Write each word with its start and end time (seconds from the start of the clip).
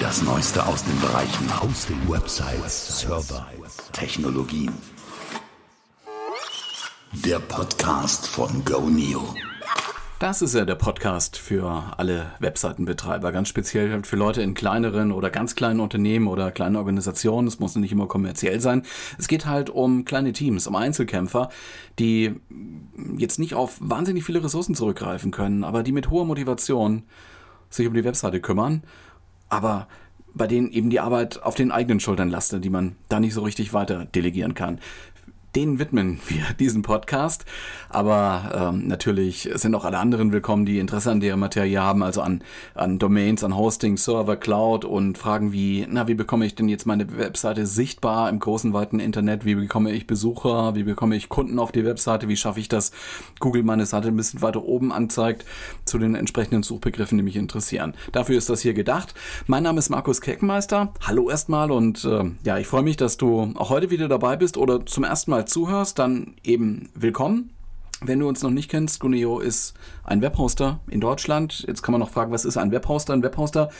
Das 0.00 0.22
Neueste 0.22 0.66
aus 0.66 0.82
den 0.82 0.98
Bereichen 0.98 1.62
Hosting, 1.62 1.98
Websites, 2.08 3.00
Server, 3.00 3.46
Technologien. 3.92 4.72
Der 7.12 7.38
Podcast 7.38 8.26
von 8.26 8.64
GoNeo. 8.64 9.34
Das 10.18 10.40
ist 10.40 10.54
ja 10.54 10.64
der 10.64 10.76
Podcast 10.76 11.36
für 11.36 11.92
alle 11.98 12.32
Webseitenbetreiber, 12.38 13.30
ganz 13.30 13.48
speziell 13.50 14.02
für 14.02 14.16
Leute 14.16 14.40
in 14.40 14.54
kleineren 14.54 15.12
oder 15.12 15.28
ganz 15.28 15.54
kleinen 15.54 15.80
Unternehmen 15.80 16.28
oder 16.28 16.50
kleinen 16.50 16.76
Organisationen. 16.76 17.46
Es 17.46 17.60
muss 17.60 17.76
nicht 17.76 17.92
immer 17.92 18.06
kommerziell 18.08 18.60
sein. 18.60 18.84
Es 19.18 19.28
geht 19.28 19.44
halt 19.44 19.68
um 19.68 20.06
kleine 20.06 20.32
Teams, 20.32 20.66
um 20.66 20.76
Einzelkämpfer, 20.76 21.50
die 21.98 22.40
jetzt 23.18 23.38
nicht 23.38 23.52
auf 23.52 23.76
wahnsinnig 23.80 24.24
viele 24.24 24.42
Ressourcen 24.42 24.74
zurückgreifen 24.74 25.30
können, 25.30 25.62
aber 25.62 25.82
die 25.82 25.92
mit 25.92 26.08
hoher 26.08 26.24
Motivation 26.24 27.02
sich 27.70 27.86
um 27.86 27.94
die 27.94 28.04
Webseite 28.04 28.40
kümmern, 28.40 28.82
aber 29.50 29.86
bei 30.32 30.46
denen 30.46 30.70
eben 30.70 30.90
die 30.90 31.00
Arbeit 31.00 31.42
auf 31.42 31.54
den 31.54 31.72
eigenen 31.72 32.00
Schultern 32.00 32.30
lastet, 32.30 32.64
die 32.64 32.70
man 32.70 32.96
da 33.08 33.20
nicht 33.20 33.34
so 33.34 33.42
richtig 33.42 33.72
weiter 33.72 34.06
delegieren 34.06 34.54
kann 34.54 34.78
denen 35.54 35.78
widmen 35.78 36.20
wir 36.28 36.44
diesen 36.58 36.82
Podcast. 36.82 37.44
Aber 37.88 38.72
ähm, 38.72 38.86
natürlich 38.86 39.48
sind 39.54 39.74
auch 39.74 39.84
alle 39.84 39.98
anderen 39.98 40.32
willkommen, 40.32 40.64
die 40.64 40.78
Interesse 40.78 41.10
an 41.10 41.20
der 41.20 41.36
Materie 41.36 41.80
haben, 41.80 42.02
also 42.02 42.22
an, 42.22 42.42
an 42.74 42.98
Domains, 42.98 43.42
an 43.42 43.56
Hosting, 43.56 43.96
Server, 43.96 44.36
Cloud 44.36 44.84
und 44.84 45.18
fragen 45.18 45.52
wie, 45.52 45.86
na, 45.88 46.06
wie 46.08 46.14
bekomme 46.14 46.46
ich 46.46 46.54
denn 46.54 46.68
jetzt 46.68 46.86
meine 46.86 47.16
Webseite 47.16 47.66
sichtbar 47.66 48.28
im 48.28 48.38
großen, 48.38 48.72
weiten 48.72 49.00
Internet? 49.00 49.44
Wie 49.44 49.56
bekomme 49.56 49.92
ich 49.92 50.06
Besucher? 50.06 50.74
Wie 50.74 50.84
bekomme 50.84 51.16
ich 51.16 51.28
Kunden 51.28 51.58
auf 51.58 51.72
die 51.72 51.84
Webseite? 51.84 52.28
Wie 52.28 52.36
schaffe 52.36 52.60
ich 52.60 52.68
das? 52.68 52.92
Google 53.40 53.62
meine 53.62 53.86
Seite 53.86 54.08
ein 54.08 54.16
bisschen 54.16 54.42
weiter 54.42 54.62
oben 54.62 54.92
anzeigt 54.92 55.44
zu 55.84 55.98
den 55.98 56.14
entsprechenden 56.14 56.62
Suchbegriffen, 56.62 57.18
die 57.18 57.24
mich 57.24 57.36
interessieren. 57.36 57.94
Dafür 58.12 58.38
ist 58.38 58.48
das 58.48 58.60
hier 58.60 58.74
gedacht. 58.74 59.14
Mein 59.46 59.64
Name 59.64 59.78
ist 59.78 59.90
Markus 59.90 60.20
Keckmeister. 60.20 60.92
Hallo 61.06 61.28
erstmal 61.28 61.70
und 61.70 62.04
äh, 62.04 62.30
ja, 62.44 62.58
ich 62.58 62.66
freue 62.66 62.82
mich, 62.82 62.96
dass 62.96 63.16
du 63.16 63.52
auch 63.56 63.70
heute 63.70 63.90
wieder 63.90 64.08
dabei 64.08 64.36
bist 64.36 64.56
oder 64.56 64.86
zum 64.86 65.04
ersten 65.04 65.32
Mal 65.32 65.39
mal 65.40 65.46
zuhörst, 65.46 65.98
dann 65.98 66.34
eben 66.44 66.90
willkommen. 66.94 67.50
Wenn 68.02 68.18
du 68.18 68.28
uns 68.28 68.42
noch 68.42 68.50
nicht 68.50 68.70
kennst, 68.70 69.00
Guneo 69.00 69.40
ist 69.40 69.72
ein 70.04 70.20
Webhoster 70.20 70.80
in 70.86 71.00
Deutschland. 71.00 71.64
Jetzt 71.66 71.82
kann 71.82 71.92
man 71.92 72.00
noch 72.00 72.10
fragen, 72.10 72.30
was 72.30 72.44
ist 72.44 72.58
ein 72.58 72.72
Webhoster? 72.72 73.14
Ein 73.14 73.22
Webhoster 73.22 73.70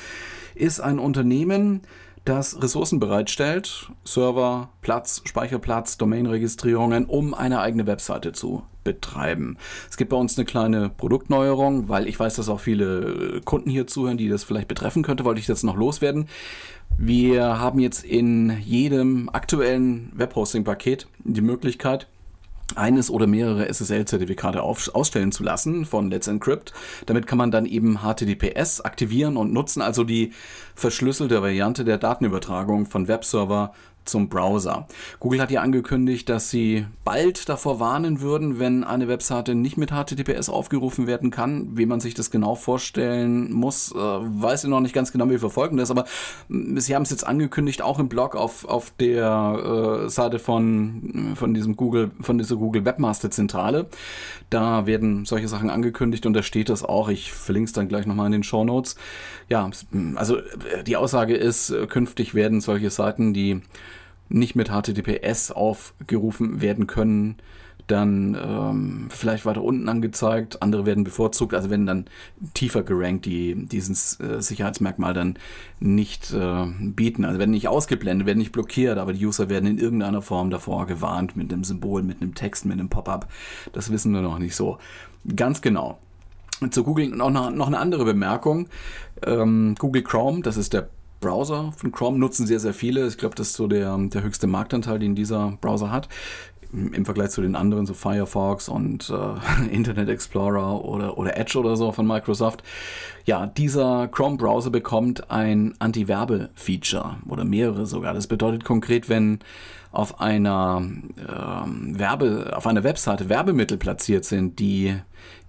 ist 0.55 0.81
ein 0.81 0.99
Unternehmen, 0.99 1.83
das 2.31 2.63
Ressourcen 2.63 3.01
bereitstellt, 3.01 3.91
Server, 4.05 4.69
Platz, 4.83 5.21
Speicherplatz, 5.25 5.97
Domainregistrierungen, 5.97 7.07
um 7.07 7.35
eine 7.35 7.61
eigene 7.61 7.89
Webseite 7.89 8.31
zu 8.31 8.63
betreiben. 8.85 9.59
Es 9.91 9.97
gibt 9.97 10.11
bei 10.11 10.17
uns 10.17 10.39
eine 10.39 10.45
kleine 10.45 10.91
Produktneuerung, 10.91 11.89
weil 11.89 12.07
ich 12.07 12.21
weiß, 12.21 12.37
dass 12.37 12.49
auch 12.49 12.61
viele 12.61 13.41
Kunden 13.45 13.69
hier 13.69 13.89
zuhören, 13.89 14.17
die 14.17 14.29
das 14.29 14.45
vielleicht 14.45 14.69
betreffen 14.69 15.03
könnte, 15.03 15.25
wollte 15.25 15.41
ich 15.41 15.47
das 15.47 15.65
noch 15.65 15.77
loswerden. 15.77 16.29
Wir 16.97 17.59
haben 17.59 17.81
jetzt 17.81 18.05
in 18.05 18.61
jedem 18.61 19.29
aktuellen 19.29 20.13
Webhosting-Paket 20.15 21.09
die 21.25 21.41
Möglichkeit, 21.41 22.07
eines 22.77 23.11
oder 23.11 23.27
mehrere 23.27 23.69
SSL-Zertifikate 23.69 24.63
ausstellen 24.63 25.33
zu 25.33 25.43
lassen 25.43 25.85
von 25.85 26.11
Let's 26.11 26.29
Encrypt. 26.29 26.73
Damit 27.07 27.27
kann 27.27 27.39
man 27.39 27.51
dann 27.51 27.67
eben 27.67 27.99
HTTPS 27.99 28.81
aktivieren 28.81 29.37
und 29.37 29.53
nutzen, 29.53 29.83
also 29.83 30.05
die 30.05 30.33
verschlüsselte 30.75 31.43
Variante 31.43 31.85
der 31.85 31.99
Datenübertragung 31.99 32.87
von 32.87 33.09
Webserver 33.09 33.73
zum 34.11 34.29
Browser. 34.29 34.87
Google 35.19 35.41
hat 35.41 35.51
ja 35.51 35.63
angekündigt, 35.63 36.29
dass 36.29 36.51
sie 36.51 36.87
bald 37.05 37.49
davor 37.49 37.81
warnen 37.81 38.21
würden, 38.21 38.59
wenn 38.59 38.85
eine 38.85 39.09
Webseite 39.09 39.55
nicht 39.55 39.77
mit 39.77 39.91
HTTPS 39.91 40.49
aufgerufen 40.49 41.07
werden 41.07 41.31
kann. 41.31 41.77
Wie 41.77 41.87
man 41.87 42.01
sich 42.01 42.15
das 42.15 42.31
genau 42.31 42.55
vorstellen 42.55 43.53
muss, 43.53 43.93
äh, 43.93 43.97
weiß 43.97 44.65
ich 44.65 44.71
noch 44.71 44.81
nicht 44.81 44.95
ganz 44.95 45.13
genau, 45.13 45.31
wie 45.31 45.39
verfolgen 45.39 45.77
das, 45.77 45.91
aber 45.91 46.05
mm, 46.49 46.79
sie 46.79 46.95
haben 46.95 47.03
es 47.03 47.11
jetzt 47.11 47.27
angekündigt, 47.27 47.83
auch 47.83 47.99
im 47.99 48.09
Blog 48.09 48.37
auf, 48.37 48.65
auf 48.65 48.93
der 48.99 50.05
äh, 50.05 50.09
Seite 50.11 50.39
von, 50.39 51.33
von 51.35 51.55
diesem 51.55 51.77
Google, 51.77 52.11
von 52.21 52.39
dieser 52.39 52.57
Google 52.57 52.85
Webmaster 52.85 53.31
Zentrale. 53.31 53.87
Da 54.51 54.87
werden 54.87 55.25
solche 55.25 55.49
Sachen 55.49 55.71
angekündigt 55.71 56.27
und 56.27 56.35
da 56.35 56.43
steht 56.43 56.69
das 56.69 56.83
auch. 56.83 57.09
Ich 57.09 57.33
verlinke 57.33 57.69
es 57.69 57.73
dann 57.73 57.89
gleich 57.89 58.07
nochmal 58.07 58.27
in 58.27 58.33
den 58.33 58.43
Show 58.43 58.65
Notes. 58.65 58.97
Ja, 59.49 59.71
also 60.17 60.39
äh, 60.39 60.85
die 60.87 60.97
Aussage 60.97 61.35
ist, 61.35 61.71
äh, 61.71 61.87
künftig 61.87 62.35
werden 62.35 62.61
solche 62.61 62.91
Seiten, 62.91 63.33
die 63.33 63.63
nicht 64.31 64.55
mit 64.57 64.71
HTTPS 64.71 65.51
aufgerufen 65.51 66.61
werden 66.63 66.87
können, 66.87 67.37
dann 67.91 68.37
ähm, 68.41 69.09
vielleicht 69.11 69.45
weiter 69.45 69.63
unten 69.63 69.89
angezeigt, 69.89 70.63
andere 70.63 70.87
werden 70.87 71.05
bevorzugt, 71.05 71.55
also 71.55 71.71
werden 71.71 71.87
dann 71.87 72.05
tiefer 72.55 72.83
gerankt, 72.83 73.27
die 73.27 73.67
dieses 73.67 74.19
äh, 74.21 74.41
Sicherheitsmerkmal 74.41 75.13
dann 75.13 75.37
nicht 75.81 76.33
äh, 76.33 76.67
bieten. 76.81 77.25
Also 77.25 77.39
werden 77.39 77.51
nicht 77.51 77.69
ausgeblendet, 77.69 78.27
werden 78.27 78.39
nicht 78.39 78.53
blockiert, 78.53 78.99
aber 78.99 79.13
die 79.13 79.27
User 79.27 79.49
werden 79.49 79.69
in 79.69 79.79
irgendeiner 79.79 80.23
Form 80.23 80.51
davor 80.51 80.87
gewarnt, 80.87 81.37
mit 81.37 81.53
einem 81.53 81.65
Symbol, 81.65 82.03
mit 82.03 82.23
einem 82.23 82.35
Text, 82.35 82.65
mit 82.65 82.79
einem 82.79 82.89
Pop-up. 82.89 83.29
Das 83.73 83.91
wissen 83.91 84.13
wir 84.13 84.23
noch 84.23 84.39
nicht 84.39 84.55
so. 84.55 84.79
Ganz 85.35 85.61
genau. 85.61 85.99
Zu 86.71 86.85
Google 86.85 87.09
noch, 87.09 87.31
noch 87.31 87.67
eine 87.67 87.79
andere 87.79 88.05
Bemerkung. 88.05 88.69
Ähm, 89.25 89.75
Google 89.79 90.03
Chrome, 90.03 90.43
das 90.43 90.57
ist 90.57 90.75
der 90.75 90.91
Browser 91.21 91.73
von 91.77 91.93
Chrome 91.93 92.19
nutzen 92.19 92.47
sehr, 92.47 92.61
sehr 92.61 92.75
viele. 92.75 93.07
Ich 93.07 93.19
glaube, 93.19 93.35
das 93.35 93.49
ist 93.49 93.55
so 93.55 93.67
der, 93.67 93.97
der 93.99 94.23
höchste 94.23 94.47
Marktanteil, 94.47 94.99
den 94.99 95.15
dieser 95.15 95.59
Browser 95.61 95.91
hat. 95.91 96.09
Im 96.73 97.05
Vergleich 97.05 97.31
zu 97.31 97.43
den 97.43 97.57
anderen, 97.57 97.85
so 97.85 97.95
Firefox 97.95 98.69
und 98.69 99.11
äh, 99.11 99.67
Internet 99.75 100.09
Explorer 100.09 100.85
oder, 100.85 101.19
oder 101.19 101.37
Edge 101.37 101.59
oder 101.59 101.77
so 101.77 101.91
von 101.91 102.07
Microsoft. 102.07 102.63
Ja, 103.25 103.47
dieser 103.47 104.07
Chrome-Browser 104.09 104.71
bekommt 104.71 105.31
ein 105.33 105.75
Anti-Werbe-Feature 105.81 107.17
oder 107.29 107.45
mehrere 107.45 107.87
sogar. 107.87 108.15
Das 108.15 108.29
bedeutet 108.29 108.65
konkret, 108.65 109.09
wenn 109.09 109.41
auf 109.91 110.21
einer 110.21 110.81
ähm, 110.81 111.99
Werbe, 111.99 112.53
auf 112.55 112.69
einer 112.69 112.85
Webseite 112.85 113.29
Werbemittel 113.29 113.77
platziert 113.77 114.25
sind, 114.25 114.61
die 114.61 114.95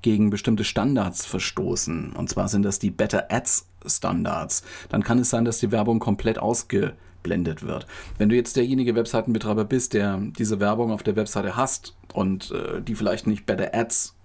gegen 0.01 0.29
bestimmte 0.29 0.63
Standards 0.63 1.25
verstoßen. 1.25 2.13
Und 2.13 2.29
zwar 2.29 2.47
sind 2.47 2.63
das 2.63 2.79
die 2.79 2.91
Better 2.91 3.31
Ads 3.31 3.67
Standards. 3.85 4.63
Dann 4.89 5.03
kann 5.03 5.19
es 5.19 5.29
sein, 5.29 5.45
dass 5.45 5.59
die 5.59 5.71
Werbung 5.71 5.99
komplett 5.99 6.39
ausgeblendet 6.39 7.63
wird. 7.63 7.87
Wenn 8.17 8.29
du 8.29 8.35
jetzt 8.35 8.55
derjenige 8.55 8.95
Webseitenbetreiber 8.95 9.65
bist, 9.65 9.93
der 9.93 10.19
diese 10.37 10.59
Werbung 10.59 10.91
auf 10.91 11.03
der 11.03 11.15
Webseite 11.15 11.55
hast 11.55 11.95
und 12.13 12.51
äh, 12.51 12.81
die 12.81 12.95
vielleicht 12.95 13.27
nicht 13.27 13.45
Better 13.45 13.73
Ads 13.73 14.15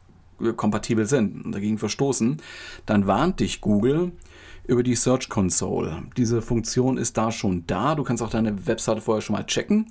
äh, 0.41 0.53
kompatibel 0.53 1.07
sind 1.07 1.45
und 1.45 1.53
dagegen 1.53 1.79
verstoßen, 1.79 2.39
dann 2.85 3.07
warnt 3.07 3.41
dich 3.41 3.61
Google 3.61 4.13
über 4.67 4.83
die 4.83 4.97
Search 4.97 5.29
Console. 5.29 6.03
Diese 6.17 6.43
Funktion 6.43 6.97
ist 6.97 7.17
da 7.17 7.31
schon 7.31 7.65
da. 7.67 7.95
Du 7.95 8.03
kannst 8.03 8.23
auch 8.23 8.31
deine 8.31 8.67
Webseite 8.67 9.01
vorher 9.01 9.23
schon 9.23 9.37
mal 9.37 9.45
checken. 9.45 9.87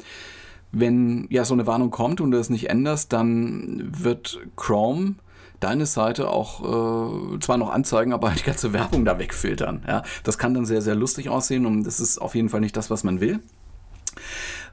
Wenn 0.72 1.28
ja 1.29 1.45
so 1.45 1.53
eine 1.53 1.66
Warnung 1.66 1.91
kommt 1.91 2.19
und 2.19 2.31
du 2.31 2.38
es 2.38 2.50
nicht 2.50 2.69
änderst, 2.69 3.13
dann 3.13 3.90
wird 3.97 4.40
Chrome 4.57 5.16
deine 5.65 5.85
Seite 5.85 6.29
auch 6.29 6.61
äh, 6.61 7.39
zwar 7.39 7.57
noch 7.57 7.71
anzeigen, 7.71 8.13
aber 8.13 8.29
die 8.31 8.43
ganze 8.43 8.71
Werbung 8.71 9.03
da 9.03 9.17
wegfiltern. 9.19 9.83
Ja, 9.87 10.03
das 10.23 10.37
kann 10.37 10.53
dann 10.53 10.65
sehr, 10.65 10.81
sehr 10.81 10.95
lustig 10.95 11.29
aussehen 11.29 11.65
und 11.65 11.83
das 11.83 11.99
ist 11.99 12.19
auf 12.19 12.35
jeden 12.35 12.49
Fall 12.49 12.61
nicht 12.61 12.77
das, 12.77 12.89
was 12.89 13.03
man 13.03 13.19
will. 13.19 13.39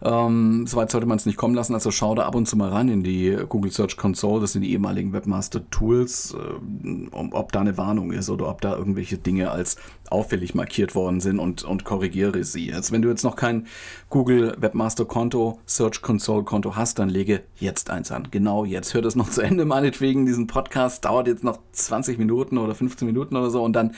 Ähm, 0.02 0.66
Soweit 0.66 0.90
sollte 0.90 1.06
man 1.06 1.18
es 1.18 1.26
nicht 1.26 1.36
kommen 1.36 1.54
lassen. 1.54 1.74
Also 1.74 1.90
schau 1.90 2.14
da 2.14 2.24
ab 2.24 2.34
und 2.34 2.46
zu 2.46 2.56
mal 2.56 2.70
rein 2.70 2.88
in 2.88 3.02
die 3.02 3.36
Google 3.48 3.70
Search 3.70 3.96
Console. 3.96 4.40
Das 4.40 4.52
sind 4.52 4.62
die 4.62 4.72
ehemaligen 4.72 5.12
Webmaster 5.12 5.68
Tools, 5.70 6.34
äh, 6.34 7.08
ob 7.12 7.52
da 7.52 7.60
eine 7.60 7.76
Warnung 7.76 8.12
ist 8.12 8.30
oder 8.30 8.48
ob 8.48 8.60
da 8.60 8.76
irgendwelche 8.76 9.18
Dinge 9.18 9.50
als 9.50 9.76
auffällig 10.10 10.54
markiert 10.54 10.94
worden 10.94 11.20
sind 11.20 11.38
und, 11.38 11.64
und 11.64 11.84
korrigiere 11.84 12.44
sie. 12.44 12.72
Also 12.72 12.92
wenn 12.92 13.02
du 13.02 13.08
jetzt 13.08 13.24
noch 13.24 13.36
kein 13.36 13.66
Google 14.10 14.56
Webmaster 14.58 15.04
Konto, 15.04 15.58
Search 15.66 16.02
Console 16.02 16.44
Konto 16.44 16.76
hast, 16.76 16.98
dann 16.98 17.08
lege 17.08 17.42
jetzt 17.58 17.90
eins 17.90 18.12
an. 18.12 18.28
Genau 18.30 18.64
jetzt. 18.64 18.94
Hör 18.94 19.02
das 19.02 19.16
noch 19.16 19.30
zu 19.30 19.40
Ende 19.40 19.64
meinetwegen. 19.64 20.26
Diesen 20.26 20.46
Podcast 20.46 21.04
dauert 21.04 21.28
jetzt 21.28 21.44
noch 21.44 21.58
20 21.72 22.18
Minuten 22.18 22.58
oder 22.58 22.74
15 22.74 23.06
Minuten 23.06 23.36
oder 23.36 23.50
so 23.50 23.62
und 23.62 23.72
dann 23.74 23.94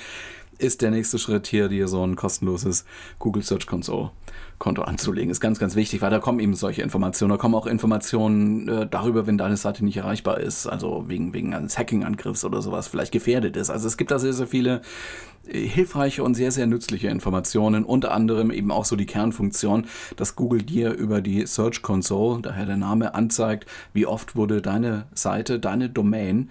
ist 0.59 0.83
der 0.83 0.91
nächste 0.91 1.19
Schritt 1.19 1.47
hier, 1.47 1.69
dir 1.69 1.89
so 1.89 2.05
ein 2.07 2.17
kostenloses 2.17 2.85
Google 3.19 3.43
Search 3.43 3.67
Console 3.67 4.11
Konto 4.59 4.83
anzulegen. 4.83 5.31
Ist 5.31 5.41
ganz, 5.41 5.59
ganz 5.59 5.75
wichtig, 5.77 6.01
weil 6.01 6.11
da 6.11 6.21
kommen 6.21 6.41
eben 6.41 6.55
solche 6.55 6.83
Informationen. 6.83 7.31
Da 7.31 7.37
kommen 7.37 7.55
auch 7.55 7.67
Informationen 7.67 8.69
äh, 8.69 8.87
darüber, 8.87 9.27
wenn 9.27 9.37
deine 9.37 9.57
Seite 9.57 9.85
nicht 9.85 9.97
erreichbar 9.97 10.41
ist, 10.41 10.67
also 10.67 11.05
wegen, 11.09 11.35
wegen 11.35 11.55
eines 11.55 11.77
Hacking-Angriffs 11.77 12.45
oder 12.45 12.63
sowas 12.63 12.89
vielleicht 12.89 13.13
gefährdet 13.13 13.57
ist. 13.57 13.71
Also 13.71 13.89
es 13.89 13.97
gibt 13.97 14.11
da 14.11 14.19
sehr, 14.19 14.33
sehr 14.33 14.47
viele 14.47 14.81
äh, 15.47 15.61
hilfreiche 15.61 16.23
und 16.23 16.35
sehr, 16.35 16.51
sehr 16.51 16.67
nützliche 16.67 17.09
Informationen, 17.09 17.85
unter 17.85 18.13
anderem 18.13 18.51
eben 18.51 18.71
auch 18.71 18.85
so 18.85 18.97
die 18.97 19.07
Kernfunktion, 19.07 19.87
dass 20.17 20.37
Google 20.37 20.63
dir 20.63 20.93
über 20.93 21.21
die 21.21 21.47
Search 21.47 21.83
Console, 21.83 22.41
daher 22.41 22.67
der 22.67 22.77
Name, 22.77 23.15
anzeigt, 23.15 23.67
wie 23.93 24.07
oft 24.07 24.37
wurde 24.37 24.63
deine 24.63 25.07
Seite, 25.15 25.59
deine 25.59 25.91
Domain 25.91 26.51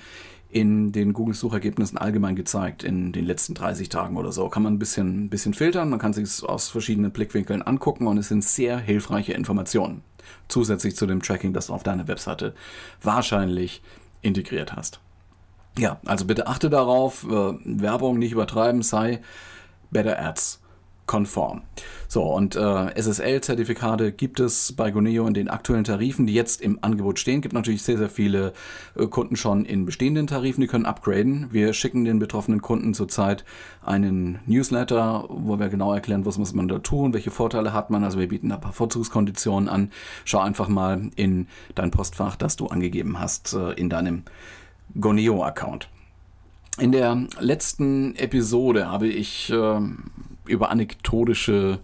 in 0.54 0.92
den 0.92 1.14
Google-Suchergebnissen 1.14 1.98
allgemein 1.98 2.36
gezeigt 2.36 2.84
in 2.84 3.12
den 3.12 3.26
letzten 3.26 3.56
30 3.56 3.90
Tagen 3.90 4.18
oder 4.18 4.32
so. 4.32 4.48
Kann 4.50 4.62
man 4.62 4.74
ein 4.74 4.80
bisschen, 4.80 5.30
bisschen 5.30 5.56
filtern, 5.56 5.90
man 5.90 5.98
kann 5.98 6.14
sich 6.14 6.26
es 6.26 6.44
aus 6.44 6.70
verschiedenen 6.70 7.12
Blickwinkeln 7.12 7.64
angucken 7.64 8.06
und 8.06 8.20
es 8.20 8.28
sind 8.28 8.44
sehr 8.44 8.78
hilfreiche 8.78 9.34
Informationen. 9.34 10.04
Zusätzlich 10.48 10.96
zu 10.96 11.08
dem 11.08 11.24
Tracking, 11.24 11.54
das 11.54 11.68
du 11.68 11.74
auf 11.74 11.82
deiner 11.82 12.08
Webseite 12.08 12.54
wahrscheinlich 13.02 13.82
integriert 14.22 14.76
hast. 14.76 15.00
Ja, 15.78 16.00
also 16.06 16.26
bitte 16.26 16.46
achte 16.46 16.70
darauf, 16.70 17.24
äh, 17.24 17.54
Werbung 17.66 18.20
nicht 18.20 18.32
übertreiben, 18.32 18.84
sei 18.84 19.22
Better 19.90 20.20
Ads 20.22 20.63
konform. 21.06 21.62
So, 22.08 22.24
und 22.24 22.56
äh, 22.56 22.94
SSL-Zertifikate 22.96 24.12
gibt 24.12 24.40
es 24.40 24.74
bei 24.74 24.92
Goneo 24.92 25.28
in 25.28 25.34
den 25.34 25.50
aktuellen 25.50 25.84
Tarifen, 25.84 26.28
die 26.28 26.34
jetzt 26.34 26.62
im 26.62 26.80
Angebot 26.82 27.20
stehen. 27.20 27.42
Gibt 27.42 27.54
natürlich 27.54 27.84
sehr, 27.84 27.98
sehr 27.98 28.10
viele 28.10 28.54
äh, 28.96 29.08
Kunden 29.08 29.36
schon 29.36 29.66
in 29.66 29.86
bestehenden 29.86 30.28
Tarifen, 30.28 30.62
die 30.62 30.68
können 30.68 30.86
upgraden. 30.86 31.48
Wir 31.52 31.74
schicken 31.74 32.06
den 32.06 32.20
betroffenen 32.20 32.62
Kunden 32.62 32.94
zurzeit 32.94 33.44
einen 33.82 34.40
Newsletter, 34.46 35.26
wo 35.30 35.60
wir 35.60 35.70
genau 35.70 35.94
erklären, 35.94 36.26
was 36.26 36.38
muss 36.38 36.54
man 36.54 36.68
da 36.68 36.80
tun, 36.80 37.14
welche 37.14 37.32
Vorteile 37.32 37.74
hat 37.74 37.90
man. 37.90 38.04
Also 38.04 38.20
wir 38.20 38.28
bieten 38.28 38.50
da 38.50 38.56
ein 38.56 38.62
paar 38.62 38.74
Vorzugskonditionen 38.74 39.68
an. 39.68 39.92
Schau 40.24 40.40
einfach 40.40 40.70
mal 40.70 41.10
in 41.16 41.48
dein 41.76 41.92
Postfach, 41.92 42.36
das 42.36 42.56
du 42.56 42.68
angegeben 42.68 43.20
hast 43.20 43.54
äh, 43.54 43.72
in 43.74 43.90
deinem 43.90 44.24
Goneo-Account. 45.00 45.90
In 46.80 46.92
der 46.92 47.28
letzten 47.40 48.16
Episode 48.16 48.90
habe 48.90 49.08
ich 49.08 49.52
äh, 49.52 49.80
über 50.46 50.70
anekdotische 50.70 51.80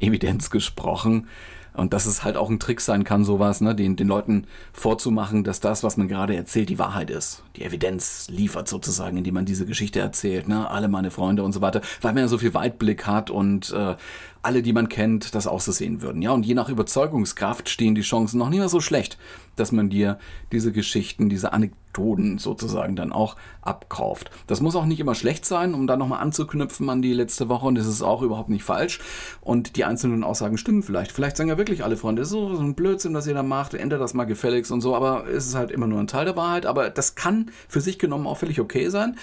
Evidenz 0.00 0.50
gesprochen. 0.50 1.28
Und 1.74 1.92
dass 1.92 2.06
es 2.06 2.22
halt 2.22 2.36
auch 2.36 2.50
ein 2.50 2.60
Trick 2.60 2.80
sein 2.80 3.02
kann, 3.02 3.24
sowas, 3.24 3.60
ne, 3.60 3.74
den, 3.74 3.96
den 3.96 4.06
Leuten 4.06 4.46
vorzumachen, 4.72 5.42
dass 5.42 5.58
das, 5.58 5.82
was 5.82 5.96
man 5.96 6.06
gerade 6.06 6.36
erzählt, 6.36 6.68
die 6.68 6.78
Wahrheit 6.78 7.10
ist. 7.10 7.42
Die 7.56 7.64
Evidenz 7.64 8.28
liefert 8.30 8.68
sozusagen, 8.68 9.16
indem 9.16 9.34
man 9.34 9.44
diese 9.44 9.66
Geschichte 9.66 9.98
erzählt, 9.98 10.46
ne, 10.46 10.70
alle 10.70 10.86
meine 10.86 11.10
Freunde 11.10 11.42
und 11.42 11.52
so 11.52 11.60
weiter, 11.60 11.80
weil 12.00 12.14
man 12.14 12.22
ja 12.22 12.28
so 12.28 12.38
viel 12.38 12.54
Weitblick 12.54 13.08
hat 13.08 13.28
und 13.28 13.72
äh, 13.72 13.96
alle, 14.44 14.62
die 14.62 14.72
man 14.72 14.88
kennt, 14.88 15.34
das 15.34 15.46
auch 15.46 15.60
so 15.60 15.72
sehen 15.72 16.02
würden. 16.02 16.22
Ja, 16.22 16.32
und 16.32 16.44
je 16.44 16.54
nach 16.54 16.68
Überzeugungskraft 16.68 17.68
stehen 17.68 17.94
die 17.94 18.02
Chancen 18.02 18.38
noch 18.38 18.50
nicht 18.50 18.58
mehr 18.58 18.68
so 18.68 18.80
schlecht, 18.80 19.18
dass 19.56 19.72
man 19.72 19.88
dir 19.88 20.18
diese 20.52 20.72
Geschichten, 20.72 21.28
diese 21.28 21.52
Anekdoten 21.52 22.38
sozusagen 22.38 22.96
dann 22.96 23.12
auch 23.12 23.36
abkauft. 23.62 24.30
Das 24.46 24.60
muss 24.60 24.76
auch 24.76 24.84
nicht 24.84 25.00
immer 25.00 25.14
schlecht 25.14 25.44
sein, 25.46 25.74
um 25.74 25.86
da 25.86 25.96
nochmal 25.96 26.20
anzuknüpfen 26.20 26.90
an 26.90 27.02
die 27.02 27.12
letzte 27.12 27.48
Woche 27.48 27.66
und 27.66 27.76
das 27.76 27.86
ist 27.86 28.02
auch 28.02 28.22
überhaupt 28.22 28.50
nicht 28.50 28.64
falsch. 28.64 29.00
Und 29.40 29.76
die 29.76 29.84
einzelnen 29.84 30.24
Aussagen 30.24 30.58
stimmen 30.58 30.82
vielleicht. 30.82 31.12
Vielleicht 31.12 31.36
sagen 31.36 31.48
ja 31.48 31.58
wirklich 31.58 31.84
alle 31.84 31.96
Freunde, 31.96 32.22
ist 32.22 32.30
so 32.30 32.48
ein 32.48 32.74
Blödsinn, 32.74 33.14
was 33.14 33.26
ihr 33.26 33.34
da 33.34 33.42
macht, 33.42 33.74
ändert 33.74 34.00
das 34.00 34.14
mal 34.14 34.24
gefälligst 34.24 34.72
und 34.72 34.80
so, 34.80 34.94
aber 34.94 35.26
es 35.28 35.46
ist 35.46 35.54
halt 35.54 35.70
immer 35.70 35.86
nur 35.86 36.00
ein 36.00 36.06
Teil 36.06 36.24
der 36.24 36.36
Wahrheit. 36.36 36.66
Aber 36.66 36.90
das 36.90 37.14
kann 37.14 37.50
für 37.68 37.80
sich 37.80 37.98
genommen 37.98 38.26
auch 38.26 38.38
völlig 38.38 38.60
okay 38.60 38.88
sein 38.88 39.16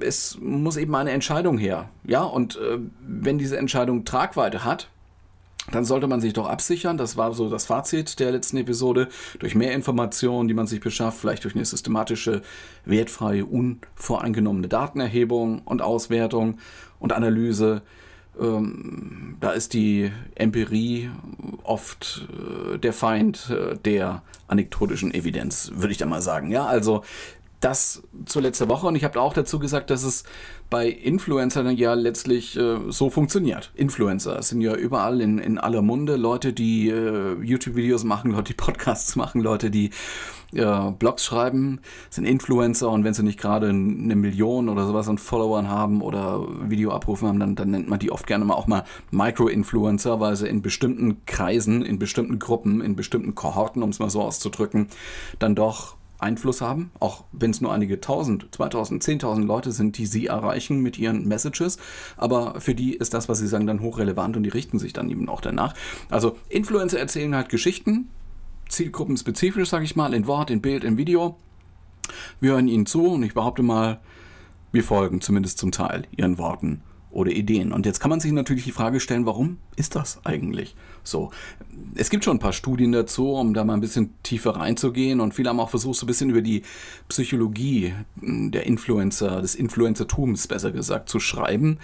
es 0.00 0.38
muss 0.40 0.76
eben 0.76 0.94
eine 0.94 1.10
Entscheidung 1.10 1.58
her. 1.58 1.88
Ja, 2.04 2.22
und 2.22 2.56
äh, 2.56 2.78
wenn 3.00 3.38
diese 3.38 3.56
Entscheidung 3.56 4.04
Tragweite 4.04 4.64
hat, 4.64 4.88
dann 5.70 5.84
sollte 5.84 6.08
man 6.08 6.20
sich 6.20 6.32
doch 6.32 6.48
absichern, 6.48 6.96
das 6.96 7.16
war 7.16 7.32
so 7.34 7.48
das 7.48 7.66
Fazit 7.66 8.18
der 8.18 8.32
letzten 8.32 8.56
Episode, 8.56 9.08
durch 9.38 9.54
mehr 9.54 9.72
Informationen, 9.72 10.48
die 10.48 10.54
man 10.54 10.66
sich 10.66 10.80
beschafft, 10.80 11.18
vielleicht 11.20 11.44
durch 11.44 11.54
eine 11.54 11.64
systematische, 11.64 12.42
wertfreie, 12.84 13.44
unvoreingenommene 13.44 14.66
Datenerhebung 14.66 15.62
und 15.64 15.80
Auswertung 15.80 16.58
und 16.98 17.12
Analyse. 17.12 17.82
Ähm, 18.40 19.36
da 19.40 19.52
ist 19.52 19.74
die 19.74 20.10
Empirie 20.34 21.10
oft 21.62 22.26
äh, 22.74 22.78
der 22.78 22.92
Feind 22.92 23.50
äh, 23.50 23.76
der 23.76 24.22
anekdotischen 24.48 25.14
Evidenz, 25.14 25.70
würde 25.76 25.92
ich 25.92 25.98
da 25.98 26.06
mal 26.06 26.22
sagen. 26.22 26.50
Ja, 26.50 26.66
also 26.66 27.04
das 27.62 28.02
zur 28.26 28.42
letzte 28.42 28.68
Woche 28.68 28.86
und 28.86 28.96
ich 28.96 29.04
habe 29.04 29.20
auch 29.20 29.32
dazu 29.32 29.58
gesagt, 29.58 29.90
dass 29.90 30.02
es 30.02 30.24
bei 30.68 30.88
Influencern 30.88 31.76
ja 31.76 31.94
letztlich 31.94 32.56
äh, 32.56 32.78
so 32.88 33.08
funktioniert. 33.08 33.70
Influencer 33.74 34.42
sind 34.42 34.62
ja 34.62 34.74
überall 34.74 35.20
in, 35.20 35.38
in 35.38 35.58
aller 35.58 35.80
Munde. 35.80 36.16
Leute, 36.16 36.52
die 36.52 36.88
äh, 36.88 37.34
YouTube-Videos 37.42 38.04
machen, 38.04 38.32
Leute, 38.32 38.54
die 38.54 38.54
Podcasts 38.54 39.16
machen, 39.16 39.40
Leute, 39.42 39.70
die 39.70 39.90
äh, 40.54 40.90
Blogs 40.90 41.24
schreiben, 41.24 41.80
sind 42.10 42.24
Influencer 42.24 42.90
und 42.90 43.04
wenn 43.04 43.14
sie 43.14 43.22
nicht 43.22 43.38
gerade 43.38 43.68
eine 43.68 44.16
Million 44.16 44.68
oder 44.68 44.86
sowas 44.86 45.08
an 45.08 45.18
Followern 45.18 45.68
haben 45.68 46.02
oder 46.02 46.44
Videoabrufen 46.68 47.28
haben, 47.28 47.38
dann, 47.38 47.54
dann 47.54 47.70
nennt 47.70 47.88
man 47.88 47.98
die 48.00 48.10
oft 48.10 48.26
gerne 48.26 48.44
mal 48.44 48.54
auch 48.54 48.66
mal 48.66 48.84
Micro-Influencer, 49.12 50.18
weil 50.18 50.34
sie 50.34 50.48
in 50.48 50.62
bestimmten 50.62 51.24
Kreisen, 51.26 51.82
in 51.82 51.98
bestimmten 51.98 52.38
Gruppen, 52.38 52.80
in 52.80 52.96
bestimmten 52.96 53.34
Kohorten, 53.34 53.82
um 53.82 53.90
es 53.90 54.00
mal 54.00 54.10
so 54.10 54.22
auszudrücken, 54.22 54.88
dann 55.38 55.54
doch 55.54 55.96
Einfluss 56.22 56.60
haben, 56.60 56.90
auch 57.00 57.24
wenn 57.32 57.50
es 57.50 57.60
nur 57.60 57.72
einige 57.72 58.00
tausend, 58.00 58.46
2000, 58.52 59.02
10.000 59.02 59.44
Leute 59.44 59.72
sind, 59.72 59.98
die 59.98 60.06
sie 60.06 60.26
erreichen 60.26 60.80
mit 60.80 60.98
ihren 60.98 61.26
Messages. 61.26 61.78
Aber 62.16 62.60
für 62.60 62.74
die 62.74 62.94
ist 62.94 63.14
das, 63.14 63.28
was 63.28 63.38
sie 63.38 63.46
sagen, 63.46 63.66
dann 63.66 63.80
hochrelevant 63.80 64.36
und 64.36 64.42
die 64.42 64.50
richten 64.50 64.78
sich 64.78 64.92
dann 64.92 65.10
eben 65.10 65.28
auch 65.28 65.40
danach. 65.40 65.74
Also 66.10 66.36
Influencer 66.48 66.98
erzählen 66.98 67.34
halt 67.34 67.48
Geschichten, 67.48 68.08
zielgruppenspezifisch, 68.68 69.68
sage 69.68 69.84
ich 69.84 69.96
mal, 69.96 70.14
in 70.14 70.26
Wort, 70.26 70.50
in 70.50 70.62
Bild, 70.62 70.84
in 70.84 70.96
Video. 70.96 71.36
Wir 72.40 72.52
hören 72.52 72.68
ihnen 72.68 72.86
zu 72.86 73.06
und 73.06 73.22
ich 73.22 73.34
behaupte 73.34 73.62
mal, 73.62 74.00
wir 74.72 74.84
folgen 74.84 75.20
zumindest 75.20 75.58
zum 75.58 75.72
Teil 75.72 76.04
ihren 76.16 76.38
Worten 76.38 76.82
oder 77.12 77.30
Ideen. 77.30 77.72
Und 77.72 77.86
jetzt 77.86 78.00
kann 78.00 78.10
man 78.10 78.20
sich 78.20 78.32
natürlich 78.32 78.64
die 78.64 78.72
Frage 78.72 78.98
stellen, 78.98 79.26
warum 79.26 79.58
ist 79.76 79.94
das 79.94 80.20
eigentlich 80.24 80.74
so? 81.04 81.30
Es 81.94 82.10
gibt 82.10 82.24
schon 82.24 82.36
ein 82.36 82.40
paar 82.40 82.52
Studien 82.52 82.92
dazu, 82.92 83.34
um 83.34 83.54
da 83.54 83.64
mal 83.64 83.74
ein 83.74 83.80
bisschen 83.80 84.14
tiefer 84.22 84.56
reinzugehen 84.56 85.20
und 85.20 85.34
viele 85.34 85.50
haben 85.50 85.60
auch 85.60 85.70
versucht, 85.70 85.98
so 85.98 86.04
ein 86.04 86.08
bisschen 86.08 86.30
über 86.30 86.42
die 86.42 86.62
Psychologie 87.08 87.94
der 88.16 88.66
Influencer, 88.66 89.40
des 89.42 89.54
Influencertums 89.54 90.48
besser 90.48 90.72
gesagt, 90.72 91.08
zu 91.08 91.20
schreiben. 91.20 91.78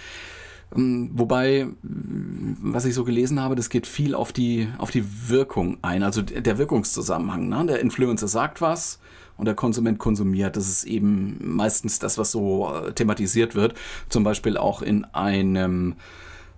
Ähm, 0.74 1.10
wobei, 1.14 1.68
was 1.82 2.84
ich 2.84 2.94
so 2.94 3.04
gelesen 3.04 3.40
habe, 3.40 3.54
das 3.54 3.70
geht 3.70 3.86
viel 3.86 4.14
auf 4.14 4.32
die, 4.32 4.68
auf 4.78 4.90
die 4.90 5.04
Wirkung 5.28 5.78
ein, 5.82 6.02
also 6.02 6.22
der 6.22 6.58
Wirkungszusammenhang. 6.58 7.48
Ne? 7.48 7.66
Der 7.66 7.80
Influencer 7.80 8.28
sagt 8.28 8.60
was 8.60 8.98
und 9.38 9.46
der 9.46 9.54
Konsument 9.54 9.98
konsumiert. 9.98 10.56
Das 10.56 10.68
ist 10.68 10.84
eben 10.84 11.38
meistens 11.40 11.98
das, 11.98 12.18
was 12.18 12.32
so 12.32 12.74
äh, 12.74 12.92
thematisiert 12.92 13.54
wird. 13.54 13.74
Zum 14.10 14.24
Beispiel 14.24 14.58
auch 14.58 14.82
in 14.82 15.04
einem 15.06 15.94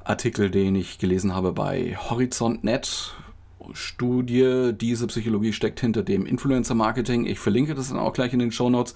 Artikel, 0.02 0.50
den 0.50 0.74
ich 0.74 0.98
gelesen 0.98 1.34
habe 1.34 1.52
bei 1.52 1.96
Horizont.net. 1.96 3.14
Studie, 3.72 4.72
diese 4.72 5.06
Psychologie 5.06 5.52
steckt 5.52 5.80
hinter 5.80 6.02
dem 6.02 6.26
Influencer-Marketing. 6.26 7.26
Ich 7.26 7.38
verlinke 7.38 7.74
das 7.74 7.88
dann 7.88 7.98
auch 7.98 8.12
gleich 8.12 8.32
in 8.32 8.38
den 8.38 8.52
Show 8.52 8.70
Notes. 8.70 8.94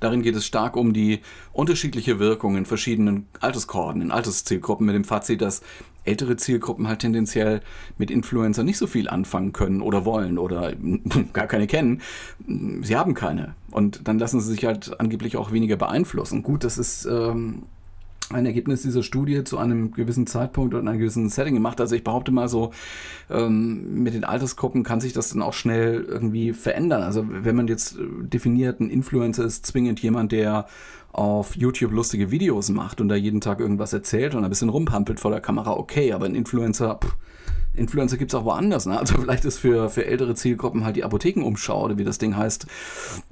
Darin 0.00 0.22
geht 0.22 0.36
es 0.36 0.46
stark 0.46 0.76
um 0.76 0.92
die 0.92 1.20
unterschiedliche 1.52 2.18
Wirkung 2.18 2.56
in 2.56 2.66
verschiedenen 2.66 3.26
Alterskohorten, 3.40 4.02
in 4.02 4.10
Alterszielgruppen 4.10 4.86
mit 4.86 4.94
dem 4.94 5.04
Fazit, 5.04 5.40
dass 5.40 5.62
ältere 6.04 6.36
Zielgruppen 6.36 6.86
halt 6.86 7.00
tendenziell 7.00 7.60
mit 7.98 8.10
Influencer 8.10 8.62
nicht 8.62 8.78
so 8.78 8.86
viel 8.86 9.08
anfangen 9.08 9.52
können 9.52 9.80
oder 9.80 10.04
wollen 10.04 10.38
oder 10.38 10.72
gar 11.32 11.46
keine 11.46 11.66
kennen. 11.66 12.02
Sie 12.46 12.96
haben 12.96 13.14
keine. 13.14 13.54
Und 13.70 14.06
dann 14.06 14.18
lassen 14.18 14.40
sie 14.40 14.52
sich 14.52 14.64
halt 14.64 15.00
angeblich 15.00 15.36
auch 15.36 15.52
weniger 15.52 15.76
beeinflussen. 15.76 16.42
Gut, 16.42 16.64
das 16.64 16.78
ist 16.78 17.06
ähm, 17.06 17.64
ein 18.32 18.46
Ergebnis 18.46 18.82
dieser 18.82 19.02
Studie 19.02 19.44
zu 19.44 19.58
einem 19.58 19.92
gewissen 19.92 20.26
Zeitpunkt 20.26 20.74
und 20.74 20.88
einem 20.88 20.98
gewissen 20.98 21.28
Setting 21.28 21.54
gemacht. 21.54 21.80
Also 21.80 21.94
ich 21.94 22.04
behaupte 22.04 22.32
mal 22.32 22.48
so, 22.48 22.70
ähm, 23.30 24.02
mit 24.02 24.14
den 24.14 24.24
Altersgruppen 24.24 24.82
kann 24.82 25.00
sich 25.00 25.12
das 25.12 25.30
dann 25.30 25.42
auch 25.42 25.52
schnell 25.52 26.04
irgendwie 26.08 26.52
verändern. 26.52 27.02
Also 27.02 27.26
wenn 27.28 27.56
man 27.56 27.68
jetzt 27.68 27.96
definiert, 27.98 28.80
ein 28.80 28.90
Influencer 28.90 29.44
ist 29.44 29.66
zwingend 29.66 30.00
jemand, 30.00 30.32
der 30.32 30.66
auf 31.12 31.54
YouTube 31.54 31.92
lustige 31.92 32.30
Videos 32.30 32.70
macht 32.70 33.00
und 33.00 33.08
da 33.08 33.14
jeden 33.14 33.40
Tag 33.40 33.60
irgendwas 33.60 33.92
erzählt 33.92 34.34
und 34.34 34.42
ein 34.42 34.50
bisschen 34.50 34.68
rumpampelt 34.68 35.20
vor 35.20 35.30
der 35.30 35.40
Kamera, 35.40 35.72
okay, 35.72 36.12
aber 36.12 36.26
ein 36.26 36.34
Influencer, 36.34 36.98
pff, 37.02 37.14
Influencer 37.74 38.16
gibt 38.16 38.32
es 38.32 38.34
auch 38.34 38.44
woanders. 38.44 38.86
Ne? 38.86 38.98
Also 38.98 39.16
vielleicht 39.18 39.44
ist 39.44 39.58
für, 39.58 39.90
für 39.90 40.06
ältere 40.06 40.34
Zielgruppen 40.34 40.84
halt 40.84 40.96
die 40.96 41.04
Apothekenumschau 41.04 41.84
oder 41.84 41.98
wie 41.98 42.04
das 42.04 42.18
Ding 42.18 42.36
heißt, 42.36 42.66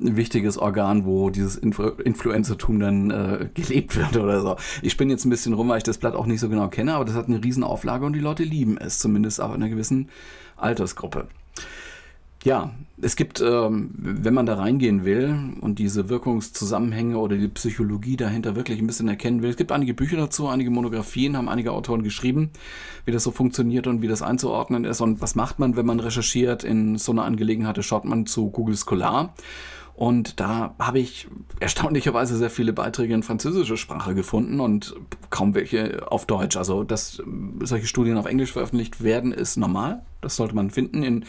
ein 0.00 0.16
wichtiges 0.16 0.58
Organ, 0.58 1.04
wo 1.04 1.30
dieses 1.30 1.56
Influ 1.56 1.88
Influencertum 1.88 2.80
dann 2.80 3.10
äh, 3.10 3.48
gelebt 3.54 3.96
wird 3.96 4.16
oder 4.16 4.40
so. 4.40 4.56
Ich 4.82 4.96
bin 4.96 5.10
jetzt 5.10 5.24
ein 5.24 5.30
bisschen 5.30 5.52
rum, 5.52 5.68
weil 5.68 5.78
ich 5.78 5.84
das 5.84 5.98
Blatt 5.98 6.14
auch 6.14 6.26
nicht 6.26 6.40
so 6.40 6.48
genau 6.48 6.68
kenne, 6.68 6.94
aber 6.94 7.04
das 7.04 7.14
hat 7.14 7.28
eine 7.28 7.42
Riesenauflage 7.42 8.04
und 8.04 8.14
die 8.14 8.20
Leute 8.20 8.44
lieben 8.44 8.78
es, 8.78 8.98
zumindest 8.98 9.40
auch 9.40 9.50
in 9.50 9.62
einer 9.62 9.68
gewissen 9.68 10.08
Altersgruppe. 10.56 11.26
Ja, 12.44 12.72
es 13.00 13.14
gibt, 13.16 13.40
ähm, 13.40 13.90
wenn 13.94 14.34
man 14.34 14.46
da 14.46 14.54
reingehen 14.54 15.04
will 15.04 15.36
und 15.60 15.78
diese 15.78 16.08
Wirkungszusammenhänge 16.08 17.16
oder 17.18 17.36
die 17.36 17.48
Psychologie 17.48 18.16
dahinter 18.16 18.56
wirklich 18.56 18.80
ein 18.80 18.86
bisschen 18.86 19.08
erkennen 19.08 19.42
will, 19.42 19.50
es 19.50 19.56
gibt 19.56 19.70
einige 19.70 19.94
Bücher 19.94 20.16
dazu, 20.16 20.48
einige 20.48 20.70
Monografien, 20.70 21.36
haben 21.36 21.48
einige 21.48 21.72
Autoren 21.72 22.02
geschrieben, 22.02 22.50
wie 23.04 23.12
das 23.12 23.22
so 23.22 23.30
funktioniert 23.30 23.86
und 23.86 24.02
wie 24.02 24.08
das 24.08 24.22
einzuordnen 24.22 24.84
ist. 24.84 25.00
Und 25.00 25.20
was 25.20 25.34
macht 25.34 25.58
man, 25.60 25.76
wenn 25.76 25.86
man 25.86 26.00
recherchiert 26.00 26.64
in 26.64 26.98
so 26.98 27.12
einer 27.12 27.24
Angelegenheit, 27.24 27.82
schaut 27.84 28.04
man 28.04 28.26
zu 28.26 28.50
Google 28.50 28.76
Scholar 28.76 29.34
und 29.94 30.40
da 30.40 30.74
habe 30.78 30.98
ich 30.98 31.28
erstaunlicherweise 31.60 32.36
sehr 32.36 32.50
viele 32.50 32.72
Beiträge 32.72 33.14
in 33.14 33.22
französischer 33.22 33.76
Sprache 33.76 34.14
gefunden 34.14 34.58
und 34.58 34.94
kaum 35.30 35.54
welche 35.54 36.10
auf 36.10 36.26
Deutsch. 36.26 36.56
Also, 36.56 36.82
dass 36.82 37.22
solche 37.60 37.86
Studien 37.86 38.16
auf 38.16 38.26
Englisch 38.26 38.52
veröffentlicht 38.52 39.04
werden, 39.04 39.32
ist 39.32 39.56
normal. 39.56 40.02
Das 40.22 40.36
sollte 40.36 40.54
man 40.54 40.70
finden 40.70 41.02
in, 41.02 41.24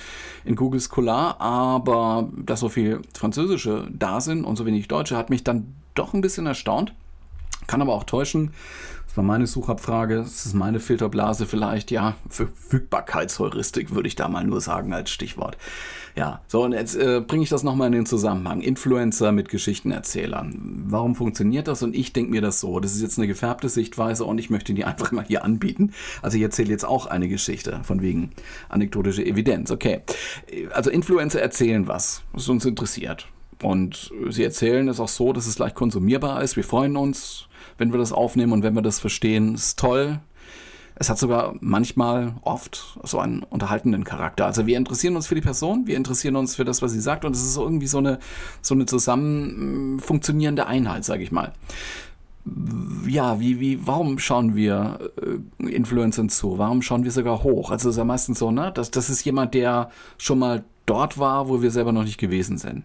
in 0.45 0.55
Google 0.55 0.79
Scholar. 0.79 1.41
Aber 1.41 2.29
dass 2.37 2.61
so 2.61 2.69
viel 2.69 3.01
Französische 3.13 3.87
da 3.91 4.21
sind 4.21 4.45
und 4.45 4.55
so 4.55 4.65
wenig 4.65 4.87
Deutsche, 4.87 5.17
hat 5.17 5.29
mich 5.29 5.43
dann 5.43 5.75
doch 5.93 6.13
ein 6.13 6.21
bisschen 6.21 6.45
erstaunt. 6.45 6.93
Kann 7.67 7.81
aber 7.81 7.93
auch 7.93 8.05
täuschen. 8.05 8.53
Das 9.13 9.17
war 9.17 9.25
meine 9.25 9.45
Suchabfrage, 9.45 10.15
das 10.15 10.47
ist 10.47 10.55
meine 10.55 10.79
Filterblase 10.79 11.45
vielleicht, 11.45 11.91
ja, 11.91 12.15
Verfügbarkeitsheuristik 12.29 13.93
würde 13.93 14.07
ich 14.07 14.15
da 14.15 14.27
mal 14.27 14.43
nur 14.43 14.59
sagen 14.59 14.91
als 14.91 15.11
Stichwort. 15.11 15.55
Ja, 16.15 16.41
so 16.47 16.63
und 16.63 16.71
jetzt 16.71 16.95
äh, 16.95 17.21
bringe 17.21 17.43
ich 17.43 17.49
das 17.49 17.61
nochmal 17.61 17.85
in 17.89 17.93
den 17.93 18.05
Zusammenhang. 18.07 18.61
Influencer 18.61 19.31
mit 19.31 19.49
Geschichtenerzählern. 19.49 20.85
Warum 20.87 21.13
funktioniert 21.13 21.67
das? 21.67 21.83
Und 21.83 21.95
ich 21.95 22.11
denke 22.11 22.31
mir 22.31 22.41
das 22.41 22.59
so. 22.59 22.79
Das 22.79 22.95
ist 22.95 23.03
jetzt 23.03 23.19
eine 23.19 23.27
gefärbte 23.27 23.69
Sichtweise 23.69 24.25
und 24.25 24.39
ich 24.39 24.49
möchte 24.49 24.73
die 24.73 24.83
einfach 24.83 25.11
mal 25.11 25.25
hier 25.25 25.43
anbieten. 25.43 25.91
Also 26.23 26.37
ich 26.37 26.43
erzähle 26.43 26.71
jetzt 26.71 26.85
auch 26.85 27.05
eine 27.05 27.27
Geschichte, 27.27 27.81
von 27.83 28.01
wegen 28.01 28.31
anekdotische 28.69 29.23
Evidenz. 29.23 29.69
Okay, 29.69 30.01
also 30.71 30.89
Influencer 30.89 31.39
erzählen 31.39 31.87
was, 31.87 32.23
was 32.31 32.49
uns 32.49 32.65
interessiert. 32.65 33.27
Und 33.61 34.11
sie 34.29 34.43
erzählen 34.43 34.87
es 34.87 34.99
auch 34.99 35.07
so, 35.07 35.33
dass 35.33 35.47
es 35.47 35.59
leicht 35.59 35.75
konsumierbar 35.75 36.41
ist. 36.41 36.55
Wir 36.55 36.63
freuen 36.63 36.97
uns, 36.97 37.47
wenn 37.77 37.91
wir 37.91 37.99
das 37.99 38.11
aufnehmen 38.11 38.53
und 38.53 38.63
wenn 38.63 38.73
wir 38.73 38.81
das 38.81 38.99
verstehen. 38.99 39.55
Ist 39.55 39.79
toll. 39.79 40.19
Es 40.95 41.09
hat 41.09 41.17
sogar 41.17 41.55
manchmal, 41.59 42.35
oft, 42.43 42.99
so 43.03 43.19
einen 43.19 43.43
unterhaltenden 43.43 44.03
Charakter. 44.03 44.45
Also 44.45 44.67
wir 44.67 44.77
interessieren 44.77 45.15
uns 45.15 45.27
für 45.27 45.35
die 45.35 45.41
Person, 45.41 45.87
wir 45.87 45.97
interessieren 45.97 46.35
uns 46.35 46.55
für 46.55 46.65
das, 46.65 46.81
was 46.81 46.91
sie 46.91 47.01
sagt 47.01 47.25
und 47.25 47.35
es 47.35 47.43
ist 47.43 47.57
irgendwie 47.57 47.87
so 47.87 47.97
eine, 47.97 48.19
so 48.61 48.75
eine 48.75 48.85
zusammen 48.85 49.99
funktionierende 49.99 50.67
Einheit, 50.67 51.03
sage 51.03 51.23
ich 51.23 51.31
mal. 51.31 51.53
Ja, 53.07 53.39
wie, 53.39 53.59
wie, 53.59 53.87
warum 53.87 54.19
schauen 54.19 54.55
wir 54.55 54.99
äh, 55.19 55.69
Influencern 55.69 56.29
zu? 56.29 56.57
Warum 56.57 56.81
schauen 56.81 57.05
wir 57.05 57.11
sogar 57.11 57.41
hoch? 57.41 57.71
Also 57.71 57.89
es 57.89 57.95
ist 57.95 57.99
ja 57.99 58.03
meistens 58.03 58.37
so, 58.37 58.51
ne? 58.51 58.71
Das, 58.73 58.91
das 58.91 59.09
ist 59.09 59.23
jemand, 59.23 59.53
der 59.53 59.89
schon 60.17 60.39
mal 60.39 60.63
dort 60.85 61.17
war, 61.17 61.47
wo 61.47 61.61
wir 61.61 61.71
selber 61.71 61.93
noch 61.93 62.03
nicht 62.03 62.17
gewesen 62.17 62.57
sind. 62.57 62.83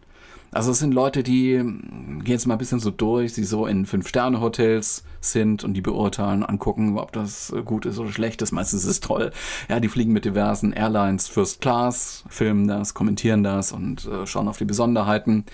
Also 0.50 0.70
es 0.70 0.78
sind 0.78 0.94
Leute, 0.94 1.22
die 1.22 1.52
gehen 1.52 2.22
jetzt 2.24 2.46
mal 2.46 2.54
ein 2.54 2.58
bisschen 2.58 2.80
so 2.80 2.90
durch, 2.90 3.34
die 3.34 3.44
so 3.44 3.66
in 3.66 3.84
Fünf-Sterne-Hotels 3.84 5.04
sind 5.20 5.62
und 5.62 5.74
die 5.74 5.80
beurteilen, 5.80 6.42
angucken, 6.42 6.98
ob 6.98 7.12
das 7.12 7.54
gut 7.64 7.84
ist 7.84 7.98
oder 7.98 8.10
schlecht 8.10 8.40
ist. 8.40 8.52
Meistens 8.52 8.84
ist 8.84 8.90
es 8.90 9.00
toll. 9.00 9.30
Ja, 9.68 9.78
die 9.78 9.88
fliegen 9.88 10.12
mit 10.12 10.24
diversen 10.24 10.72
Airlines 10.72 11.28
First 11.28 11.60
Class, 11.60 12.24
filmen 12.28 12.66
das, 12.66 12.94
kommentieren 12.94 13.42
das 13.42 13.72
und 13.72 14.06
äh, 14.06 14.26
schauen 14.26 14.48
auf 14.48 14.58
die 14.58 14.64
Besonderheiten. 14.64 15.44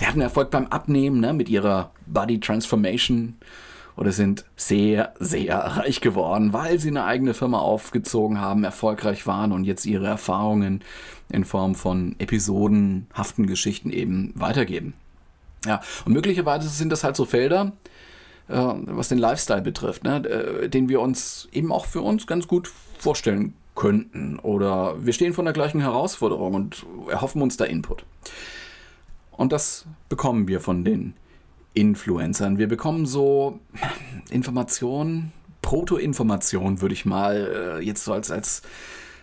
Die 0.00 0.06
hatten 0.06 0.20
Erfolg 0.20 0.50
beim 0.50 0.66
Abnehmen, 0.66 1.20
ne, 1.20 1.32
mit 1.32 1.48
ihrer 1.48 1.90
Body 2.06 2.38
Transformation 2.38 3.36
oder 3.96 4.12
sind 4.12 4.44
sehr, 4.56 5.14
sehr 5.20 5.56
reich 5.58 6.00
geworden, 6.00 6.52
weil 6.52 6.78
sie 6.78 6.88
eine 6.88 7.04
eigene 7.04 7.34
Firma 7.34 7.58
aufgezogen 7.58 8.40
haben, 8.40 8.64
erfolgreich 8.64 9.26
waren 9.26 9.52
und 9.52 9.64
jetzt 9.64 9.86
ihre 9.86 10.06
Erfahrungen 10.06 10.82
in 11.30 11.44
Form 11.44 11.74
von 11.74 12.16
episodenhaften 12.18 13.46
Geschichten 13.46 13.90
eben 13.90 14.32
weitergeben. 14.34 14.94
Ja, 15.64 15.80
und 16.04 16.12
möglicherweise 16.12 16.68
sind 16.68 16.90
das 16.90 17.04
halt 17.04 17.16
so 17.16 17.24
Felder, 17.24 17.72
äh, 18.48 18.54
was 18.56 19.08
den 19.08 19.18
Lifestyle 19.18 19.62
betrifft, 19.62 20.04
ne, 20.04 20.16
äh, 20.16 20.68
den 20.68 20.88
wir 20.88 21.00
uns 21.00 21.48
eben 21.52 21.72
auch 21.72 21.86
für 21.86 22.02
uns 22.02 22.26
ganz 22.26 22.46
gut 22.46 22.70
vorstellen 22.98 23.54
könnten. 23.74 24.38
Oder 24.40 24.94
wir 25.04 25.12
stehen 25.12 25.32
vor 25.32 25.44
der 25.44 25.52
gleichen 25.52 25.80
Herausforderung 25.80 26.54
und 26.54 26.84
erhoffen 27.08 27.42
uns 27.42 27.56
da 27.56 27.64
Input. 27.64 28.04
Und 29.32 29.52
das 29.52 29.86
bekommen 30.08 30.46
wir 30.46 30.60
von 30.60 30.84
den 30.84 31.14
Influencern. 31.74 32.58
Wir 32.58 32.68
bekommen 32.68 33.04
so 33.04 33.58
Informationen, 34.30 35.32
Proto-Informationen, 35.62 36.80
würde 36.80 36.94
ich 36.94 37.04
mal 37.04 37.78
äh, 37.80 37.84
jetzt 37.84 38.04
so 38.04 38.12
als, 38.12 38.30
als 38.30 38.62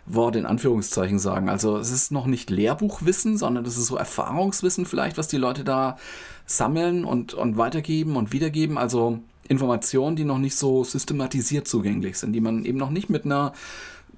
Wort 0.05 0.35
in 0.35 0.45
Anführungszeichen 0.45 1.19
sagen. 1.19 1.49
Also 1.49 1.77
es 1.77 1.91
ist 1.91 2.11
noch 2.11 2.25
nicht 2.25 2.49
Lehrbuchwissen, 2.49 3.37
sondern 3.37 3.63
das 3.63 3.77
ist 3.77 3.87
so 3.87 3.95
Erfahrungswissen 3.95 4.85
vielleicht, 4.85 5.17
was 5.17 5.27
die 5.27 5.37
Leute 5.37 5.63
da 5.63 5.97
sammeln 6.45 7.05
und, 7.05 7.33
und 7.33 7.57
weitergeben 7.57 8.15
und 8.15 8.33
wiedergeben. 8.33 8.77
Also 8.77 9.19
Informationen, 9.47 10.15
die 10.15 10.25
noch 10.25 10.39
nicht 10.39 10.55
so 10.55 10.83
systematisiert 10.83 11.67
zugänglich 11.67 12.17
sind, 12.17 12.33
die 12.33 12.41
man 12.41 12.65
eben 12.65 12.77
noch 12.77 12.89
nicht 12.89 13.09
mit 13.09 13.25
einer 13.25 13.53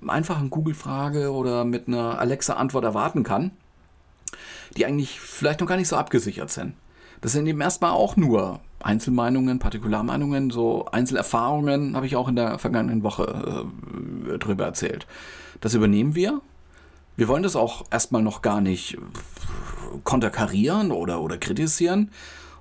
einfachen 0.07 0.49
Google-Frage 0.49 1.31
oder 1.31 1.65
mit 1.65 1.87
einer 1.87 2.19
Alexa-Antwort 2.19 2.83
erwarten 2.83 3.23
kann, 3.23 3.51
die 4.75 4.85
eigentlich 4.85 5.19
vielleicht 5.19 5.59
noch 5.59 5.67
gar 5.67 5.77
nicht 5.77 5.87
so 5.87 5.95
abgesichert 5.95 6.49
sind. 6.49 6.73
Das 7.23 7.31
sind 7.31 7.47
eben 7.47 7.61
erstmal 7.61 7.91
auch 7.91 8.17
nur 8.17 8.59
Einzelmeinungen, 8.81 9.57
Partikularmeinungen, 9.57 10.49
so 10.49 10.85
Einzelerfahrungen 10.91 11.95
habe 11.95 12.05
ich 12.05 12.17
auch 12.17 12.27
in 12.27 12.35
der 12.35 12.59
vergangenen 12.59 13.01
Woche 13.01 13.65
äh, 14.29 14.37
drüber 14.37 14.65
erzählt. 14.65 15.07
Das 15.61 15.73
übernehmen 15.73 16.15
wir. 16.15 16.41
Wir 17.15 17.29
wollen 17.29 17.43
das 17.43 17.55
auch 17.55 17.85
erstmal 17.91 18.21
noch 18.21 18.41
gar 18.41 18.59
nicht 18.59 18.97
konterkarieren 20.03 20.91
oder, 20.91 21.21
oder 21.21 21.37
kritisieren. 21.37 22.11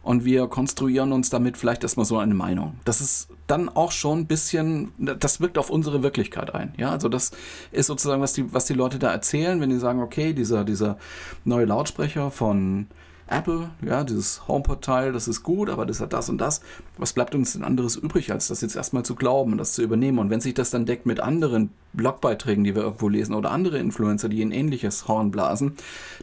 Und 0.04 0.24
wir 0.24 0.46
konstruieren 0.46 1.12
uns 1.12 1.28
damit 1.28 1.56
vielleicht 1.56 1.82
erstmal 1.82 2.06
so 2.06 2.18
eine 2.18 2.34
Meinung. 2.34 2.74
Das 2.84 3.00
ist 3.00 3.28
dann 3.48 3.68
auch 3.68 3.90
schon 3.90 4.20
ein 4.20 4.26
bisschen, 4.26 4.92
das 4.98 5.40
wirkt 5.40 5.58
auf 5.58 5.70
unsere 5.70 6.04
Wirklichkeit 6.04 6.54
ein. 6.54 6.72
Ja, 6.76 6.90
also 6.90 7.08
das 7.08 7.32
ist 7.72 7.86
sozusagen, 7.88 8.22
was 8.22 8.32
die, 8.32 8.52
was 8.52 8.66
die 8.66 8.74
Leute 8.74 9.00
da 9.00 9.10
erzählen, 9.10 9.60
wenn 9.60 9.70
die 9.70 9.78
sagen, 9.78 10.00
okay, 10.00 10.32
dieser, 10.32 10.64
dieser 10.64 10.98
neue 11.44 11.64
Lautsprecher 11.64 12.30
von 12.30 12.86
Apple, 13.32 13.70
ja, 13.84 14.04
dieses 14.04 14.46
HomePod-Teil, 14.46 15.12
das 15.12 15.28
ist 15.28 15.42
gut, 15.42 15.70
aber 15.70 15.86
das 15.86 16.00
hat 16.00 16.12
das 16.12 16.28
und 16.28 16.38
das. 16.38 16.60
Was 16.98 17.12
bleibt 17.12 17.34
uns 17.34 17.52
denn 17.54 17.64
anderes 17.64 17.96
übrig, 17.96 18.30
als 18.32 18.48
das 18.48 18.60
jetzt 18.60 18.76
erstmal 18.76 19.04
zu 19.04 19.14
glauben 19.14 19.52
und 19.52 19.58
das 19.58 19.72
zu 19.72 19.82
übernehmen? 19.82 20.18
Und 20.18 20.30
wenn 20.30 20.40
sich 20.40 20.54
das 20.54 20.70
dann 20.70 20.86
deckt 20.86 21.06
mit 21.06 21.20
anderen 21.20 21.70
Blogbeiträgen, 21.92 22.64
die 22.64 22.74
wir 22.74 22.82
irgendwo 22.82 23.08
lesen 23.08 23.34
oder 23.34 23.50
andere 23.50 23.78
Influencer, 23.78 24.28
die 24.28 24.42
ein 24.42 24.52
ähnliches 24.52 25.08
Horn 25.08 25.30
blasen, 25.30 25.76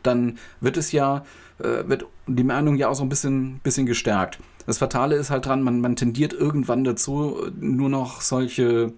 dann 0.04 0.38
wird 0.62 0.78
es 0.78 0.92
ja, 0.92 1.24
äh, 1.60 1.88
wird 1.88 2.06
die 2.28 2.44
Meinung 2.44 2.75
ja 2.75 2.89
auch 2.89 2.96
so 2.96 3.04
ein 3.04 3.10
bisschen, 3.10 3.60
bisschen 3.63 3.86
gestärkt. 3.86 4.39
Das 4.66 4.78
Fatale 4.78 5.16
ist 5.16 5.32
halt 5.32 5.46
dran, 5.46 5.63
man, 5.63 5.82
man 5.82 5.96
tendiert 5.96 6.34
irgendwann 6.34 6.84
dazu, 6.84 7.38
nur 7.60 7.89
noch 7.89 8.22
solche 8.22 8.94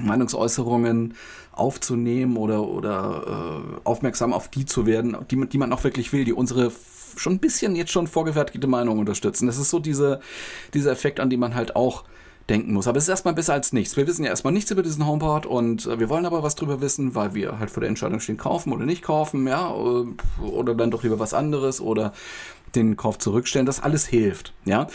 Meinungsäußerungen 0.00 1.14
aufzunehmen 1.52 2.36
oder, 2.36 2.62
oder 2.62 3.24
äh, 3.26 3.80
aufmerksam 3.84 4.32
auf 4.32 4.48
die 4.48 4.64
zu 4.64 4.86
werden, 4.86 5.16
die, 5.30 5.48
die 5.48 5.58
man 5.58 5.72
auch 5.72 5.82
wirklich 5.82 6.12
will, 6.12 6.24
die 6.24 6.32
unsere 6.32 6.70
schon 7.18 7.34
ein 7.34 7.38
bisschen 7.38 7.76
jetzt 7.76 7.92
schon 7.92 8.06
vorgefertigte 8.06 8.66
Meinung 8.66 8.98
unterstützen. 8.98 9.46
Das 9.46 9.58
ist 9.58 9.70
so 9.70 9.78
diese, 9.78 10.20
dieser 10.74 10.92
Effekt, 10.92 11.20
an 11.20 11.30
den 11.30 11.40
man 11.40 11.54
halt 11.54 11.76
auch 11.76 12.04
denken 12.48 12.72
muss. 12.72 12.88
Aber 12.88 12.98
es 12.98 13.04
ist 13.04 13.10
erstmal 13.10 13.34
besser 13.34 13.52
als 13.52 13.72
nichts. 13.72 13.96
Wir 13.96 14.06
wissen 14.06 14.24
ja 14.24 14.30
erstmal 14.30 14.52
nichts 14.52 14.70
über 14.70 14.82
diesen 14.82 15.06
HomePod 15.06 15.46
und 15.46 15.86
äh, 15.86 16.00
wir 16.00 16.08
wollen 16.08 16.26
aber 16.26 16.42
was 16.42 16.54
drüber 16.54 16.80
wissen, 16.80 17.14
weil 17.14 17.34
wir 17.34 17.58
halt 17.58 17.70
vor 17.70 17.80
der 17.80 17.88
Entscheidung 17.88 18.20
stehen, 18.20 18.36
kaufen 18.36 18.72
oder 18.72 18.86
nicht 18.86 19.02
kaufen, 19.02 19.46
ja, 19.46 19.70
äh, 19.70 20.42
oder 20.42 20.74
dann 20.74 20.90
doch 20.90 21.02
lieber 21.02 21.18
was 21.18 21.34
anderes 21.34 21.80
oder 21.80 22.12
den 22.74 22.96
Kauf 22.96 23.18
zurückstellen. 23.18 23.66
Das 23.66 23.80
alles 23.80 24.06
hilft, 24.06 24.54
ja. 24.64 24.86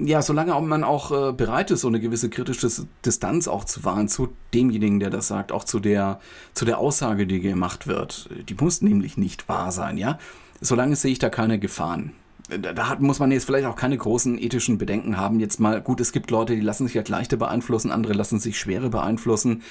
Ja, 0.00 0.22
solange 0.22 0.60
man 0.60 0.82
auch 0.82 1.12
äh, 1.12 1.32
bereit 1.32 1.70
ist, 1.70 1.82
so 1.82 1.88
eine 1.88 2.00
gewisse 2.00 2.28
kritische 2.28 2.68
Distanz 3.06 3.46
auch 3.46 3.62
zu 3.62 3.84
wahren 3.84 4.08
zu 4.08 4.30
demjenigen, 4.52 4.98
der 4.98 5.10
das 5.10 5.28
sagt, 5.28 5.52
auch 5.52 5.62
zu 5.62 5.78
der, 5.78 6.18
zu 6.52 6.64
der 6.64 6.78
Aussage, 6.78 7.28
die 7.28 7.38
gemacht 7.38 7.86
wird. 7.86 8.28
Die 8.48 8.54
muss 8.54 8.82
nämlich 8.82 9.16
nicht 9.16 9.48
wahr 9.48 9.70
sein, 9.70 9.96
ja 9.96 10.18
solange 10.60 10.96
sehe 10.96 11.12
ich 11.12 11.18
da 11.18 11.30
keine 11.30 11.58
Gefahren. 11.58 12.12
Da 12.48 12.88
hat, 12.88 13.00
muss 13.00 13.20
man 13.20 13.32
jetzt 13.32 13.46
vielleicht 13.46 13.66
auch 13.66 13.76
keine 13.76 13.96
großen 13.96 14.38
ethischen 14.38 14.76
Bedenken 14.76 15.16
haben. 15.16 15.40
Jetzt 15.40 15.60
mal, 15.60 15.80
gut, 15.80 16.00
es 16.00 16.12
gibt 16.12 16.30
Leute, 16.30 16.54
die 16.54 16.60
lassen 16.60 16.86
sich 16.86 16.96
halt 16.96 17.08
leichter 17.08 17.38
beeinflussen, 17.38 17.90
andere 17.90 18.12
lassen 18.12 18.38
sich 18.38 18.58
schwerer 18.58 18.90
beeinflussen. 18.90 19.62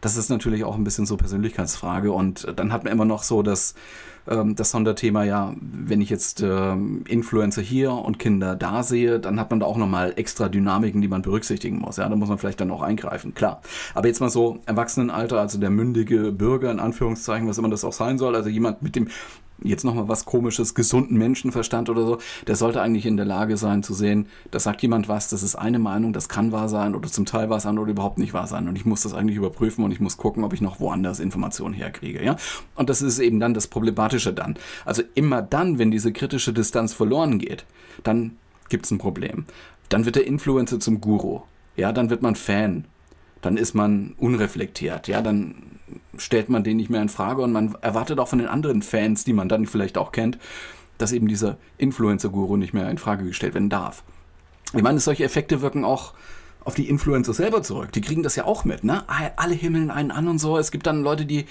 Das 0.00 0.16
ist 0.16 0.30
natürlich 0.30 0.64
auch 0.64 0.76
ein 0.76 0.84
bisschen 0.84 1.06
so 1.06 1.16
Persönlichkeitsfrage. 1.16 2.12
Und 2.12 2.46
dann 2.56 2.72
hat 2.72 2.84
man 2.84 2.92
immer 2.92 3.04
noch 3.04 3.22
so 3.24 3.42
das, 3.42 3.74
ähm, 4.28 4.54
das 4.56 4.70
Sonderthema, 4.70 5.24
ja, 5.24 5.54
wenn 5.60 6.00
ich 6.00 6.08
jetzt 6.08 6.40
ähm, 6.40 7.04
Influencer 7.06 7.62
hier 7.62 7.92
und 7.92 8.18
Kinder 8.18 8.56
da 8.56 8.82
sehe, 8.82 9.18
dann 9.18 9.40
hat 9.40 9.50
man 9.50 9.60
da 9.60 9.66
auch 9.66 9.76
nochmal 9.76 10.12
extra 10.16 10.48
Dynamiken, 10.48 11.02
die 11.02 11.08
man 11.08 11.22
berücksichtigen 11.22 11.78
muss. 11.78 11.96
Ja, 11.96 12.08
da 12.08 12.16
muss 12.16 12.28
man 12.28 12.38
vielleicht 12.38 12.60
dann 12.60 12.70
auch 12.70 12.82
eingreifen, 12.82 13.34
klar. 13.34 13.60
Aber 13.94 14.06
jetzt 14.06 14.20
mal 14.20 14.30
so 14.30 14.60
Erwachsenenalter, 14.66 15.40
also 15.40 15.58
der 15.58 15.70
mündige 15.70 16.32
Bürger 16.32 16.70
in 16.70 16.80
Anführungszeichen, 16.80 17.48
was 17.48 17.58
immer 17.58 17.70
das 17.70 17.84
auch 17.84 17.92
sein 17.92 18.18
soll, 18.18 18.36
also 18.36 18.48
jemand 18.48 18.82
mit 18.82 18.96
dem 18.96 19.08
jetzt 19.62 19.84
nochmal 19.84 20.08
was 20.08 20.24
komisches, 20.24 20.74
gesunden 20.74 21.16
Menschenverstand 21.18 21.90
oder 21.90 22.06
so, 22.06 22.18
der 22.46 22.56
sollte 22.56 22.80
eigentlich 22.80 23.06
in 23.06 23.16
der 23.16 23.26
Lage 23.26 23.56
sein 23.56 23.82
zu 23.82 23.94
sehen, 23.94 24.26
da 24.50 24.60
sagt 24.60 24.82
jemand 24.82 25.08
was, 25.08 25.28
das 25.28 25.42
ist 25.42 25.56
eine 25.56 25.78
Meinung, 25.78 26.12
das 26.12 26.28
kann 26.28 26.52
wahr 26.52 26.68
sein 26.68 26.94
oder 26.94 27.08
zum 27.08 27.26
Teil 27.26 27.50
wahr 27.50 27.60
sein 27.60 27.78
oder 27.78 27.90
überhaupt 27.90 28.18
nicht 28.18 28.34
wahr 28.34 28.46
sein. 28.46 28.68
Und 28.68 28.76
ich 28.76 28.84
muss 28.84 29.02
das 29.02 29.14
eigentlich 29.14 29.36
überprüfen 29.36 29.84
und 29.84 29.90
ich 29.90 30.00
muss 30.00 30.16
gucken, 30.16 30.44
ob 30.44 30.52
ich 30.52 30.60
noch 30.60 30.80
woanders 30.80 31.20
Informationen 31.20 31.74
herkriege. 31.74 32.24
Ja? 32.24 32.36
Und 32.74 32.88
das 32.90 33.02
ist 33.02 33.18
eben 33.18 33.40
dann 33.40 33.54
das 33.54 33.66
Problematische 33.66 34.32
dann. 34.32 34.56
Also 34.84 35.02
immer 35.14 35.42
dann, 35.42 35.78
wenn 35.78 35.90
diese 35.90 36.12
kritische 36.12 36.52
Distanz 36.52 36.94
verloren 36.94 37.38
geht, 37.38 37.64
dann 38.04 38.36
gibt 38.68 38.84
es 38.84 38.90
ein 38.90 38.98
Problem. 38.98 39.46
Dann 39.88 40.04
wird 40.04 40.16
der 40.16 40.26
Influencer 40.26 40.78
zum 40.80 41.00
Guru. 41.00 41.40
Ja, 41.76 41.92
dann 41.92 42.10
wird 42.10 42.22
man 42.22 42.34
Fan. 42.34 42.84
Dann 43.40 43.56
ist 43.56 43.74
man 43.74 44.14
unreflektiert. 44.18 45.08
Ja, 45.08 45.22
dann 45.22 45.77
stellt 46.16 46.48
man 46.48 46.64
den 46.64 46.76
nicht 46.76 46.90
mehr 46.90 47.02
in 47.02 47.08
Frage 47.08 47.42
und 47.42 47.52
man 47.52 47.76
erwartet 47.80 48.18
auch 48.18 48.28
von 48.28 48.38
den 48.38 48.48
anderen 48.48 48.82
Fans, 48.82 49.24
die 49.24 49.32
man 49.32 49.48
dann 49.48 49.66
vielleicht 49.66 49.98
auch 49.98 50.12
kennt, 50.12 50.38
dass 50.98 51.12
eben 51.12 51.28
dieser 51.28 51.56
Influencer-Guru 51.78 52.56
nicht 52.56 52.74
mehr 52.74 52.90
in 52.90 52.98
Frage 52.98 53.24
gestellt 53.24 53.54
werden 53.54 53.70
darf. 53.70 54.02
Ich 54.74 54.82
meine, 54.82 55.00
solche 55.00 55.24
Effekte 55.24 55.62
wirken 55.62 55.84
auch 55.84 56.14
auf 56.64 56.74
die 56.74 56.88
Influencer 56.88 57.32
selber 57.32 57.62
zurück. 57.62 57.92
Die 57.92 58.00
kriegen 58.00 58.22
das 58.22 58.36
ja 58.36 58.44
auch 58.44 58.64
mit, 58.64 58.84
ne? 58.84 59.04
Alle 59.36 59.54
himmeln 59.54 59.90
einen 59.90 60.10
an 60.10 60.28
und 60.28 60.38
so. 60.38 60.58
Es 60.58 60.70
gibt 60.70 60.86
dann 60.86 61.02
Leute, 61.02 61.24
die, 61.24 61.46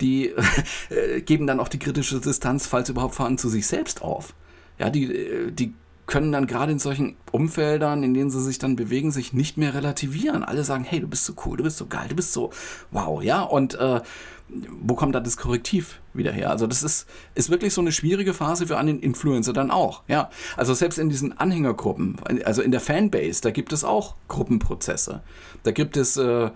die 0.00 0.32
äh, 0.90 1.20
geben 1.22 1.46
dann 1.46 1.58
auch 1.58 1.68
die 1.68 1.78
kritische 1.78 2.20
Distanz, 2.20 2.66
falls 2.66 2.88
überhaupt 2.88 3.14
vorhanden, 3.14 3.38
zu 3.38 3.48
sich 3.48 3.66
selbst 3.66 4.02
auf. 4.02 4.34
Ja, 4.78 4.90
die, 4.90 5.12
äh, 5.12 5.50
die 5.50 5.74
können 6.06 6.32
dann 6.32 6.46
gerade 6.46 6.72
in 6.72 6.78
solchen 6.78 7.16
Umfeldern, 7.32 8.02
in 8.02 8.14
denen 8.14 8.30
sie 8.30 8.42
sich 8.42 8.58
dann 8.58 8.76
bewegen, 8.76 9.10
sich 9.10 9.32
nicht 9.32 9.56
mehr 9.56 9.74
relativieren. 9.74 10.44
Alle 10.44 10.64
sagen, 10.64 10.84
hey, 10.84 11.00
du 11.00 11.08
bist 11.08 11.24
so 11.24 11.34
cool, 11.44 11.56
du 11.56 11.64
bist 11.64 11.78
so 11.78 11.86
geil, 11.86 12.06
du 12.08 12.16
bist 12.16 12.32
so 12.32 12.50
wow, 12.90 13.22
ja. 13.22 13.42
Und 13.42 13.74
äh, 13.74 14.00
wo 14.48 14.94
kommt 14.94 15.14
da 15.14 15.20
das 15.20 15.36
Korrektiv 15.36 16.00
wieder 16.12 16.32
her? 16.32 16.50
Also 16.50 16.66
das 16.66 16.82
ist, 16.82 17.06
ist 17.34 17.50
wirklich 17.50 17.72
so 17.72 17.80
eine 17.80 17.92
schwierige 17.92 18.34
Phase 18.34 18.66
für 18.66 18.76
einen 18.76 19.00
Influencer 19.00 19.52
dann 19.52 19.70
auch. 19.70 20.02
Ja, 20.06 20.30
also 20.56 20.74
selbst 20.74 20.98
in 20.98 21.08
diesen 21.08 21.36
Anhängergruppen, 21.36 22.16
also 22.44 22.60
in 22.60 22.70
der 22.70 22.80
Fanbase, 22.80 23.40
da 23.40 23.50
gibt 23.50 23.72
es 23.72 23.84
auch 23.84 24.14
Gruppenprozesse. 24.28 25.22
Da 25.62 25.70
gibt 25.70 25.96
es 25.96 26.16
äh, 26.16 26.50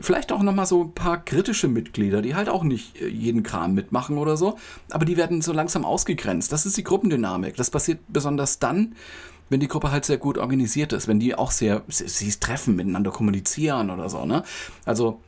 vielleicht 0.00 0.32
auch 0.32 0.42
nochmal 0.42 0.66
so 0.66 0.84
ein 0.84 0.92
paar 0.92 1.24
kritische 1.24 1.68
Mitglieder, 1.68 2.22
die 2.22 2.34
halt 2.34 2.48
auch 2.48 2.64
nicht 2.64 3.00
äh, 3.00 3.08
jeden 3.08 3.42
Kram 3.42 3.74
mitmachen 3.74 4.18
oder 4.18 4.36
so, 4.36 4.56
aber 4.90 5.04
die 5.04 5.16
werden 5.16 5.42
so 5.42 5.52
langsam 5.52 5.84
ausgegrenzt. 5.84 6.52
Das 6.52 6.66
ist 6.66 6.76
die 6.76 6.84
Gruppendynamik. 6.84 7.56
Das 7.56 7.70
passiert 7.70 8.00
besonders 8.08 8.58
dann, 8.58 8.94
wenn 9.50 9.60
die 9.60 9.68
Gruppe 9.68 9.92
halt 9.92 10.04
sehr 10.04 10.18
gut 10.18 10.38
organisiert 10.38 10.92
ist, 10.92 11.06
wenn 11.06 11.20
die 11.20 11.34
auch 11.34 11.50
sehr, 11.50 11.82
sie, 11.88 12.08
sie 12.08 12.30
treffen, 12.32 12.76
miteinander 12.76 13.10
kommunizieren 13.10 13.90
oder 13.90 14.08
so, 14.08 14.24
ne? 14.24 14.42
Also 14.84 15.20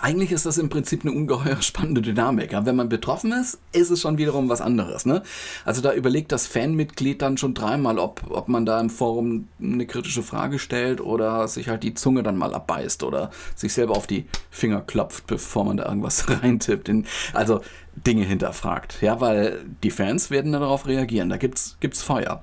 eigentlich 0.00 0.32
ist 0.32 0.44
das 0.44 0.58
im 0.58 0.68
Prinzip 0.68 1.04
eine 1.04 1.12
ungeheuer 1.12 1.62
spannende 1.62 2.02
Dynamik. 2.02 2.52
Ja? 2.52 2.66
Wenn 2.66 2.76
man 2.76 2.88
betroffen 2.88 3.32
ist, 3.32 3.58
ist 3.72 3.90
es 3.90 4.00
schon 4.00 4.18
wiederum 4.18 4.48
was 4.48 4.60
anderes. 4.60 5.06
Ne? 5.06 5.22
Also 5.64 5.80
da 5.80 5.92
überlegt 5.94 6.32
das 6.32 6.46
Fanmitglied 6.46 7.22
dann 7.22 7.38
schon 7.38 7.54
dreimal, 7.54 7.98
ob, 7.98 8.22
ob 8.28 8.48
man 8.48 8.66
da 8.66 8.80
im 8.80 8.90
Forum 8.90 9.48
eine 9.62 9.86
kritische 9.86 10.22
Frage 10.22 10.58
stellt 10.58 11.00
oder 11.00 11.46
sich 11.46 11.68
halt 11.68 11.84
die 11.84 11.94
Zunge 11.94 12.22
dann 12.22 12.36
mal 12.36 12.54
abbeißt 12.54 13.04
oder 13.04 13.30
sich 13.54 13.72
selber 13.72 13.96
auf 13.96 14.06
die 14.06 14.26
Finger 14.50 14.80
klopft, 14.80 15.26
bevor 15.26 15.64
man 15.64 15.76
da 15.76 15.86
irgendwas 15.86 16.28
reintippt. 16.42 16.88
In, 16.88 17.06
also 17.32 17.60
Dinge 17.94 18.24
hinterfragt. 18.24 19.00
Ja, 19.00 19.20
weil 19.20 19.64
die 19.82 19.90
Fans 19.90 20.30
werden 20.30 20.52
darauf 20.52 20.86
reagieren. 20.86 21.28
Da 21.28 21.36
gibt's, 21.36 21.76
gibt's 21.80 22.02
Feuer. 22.02 22.42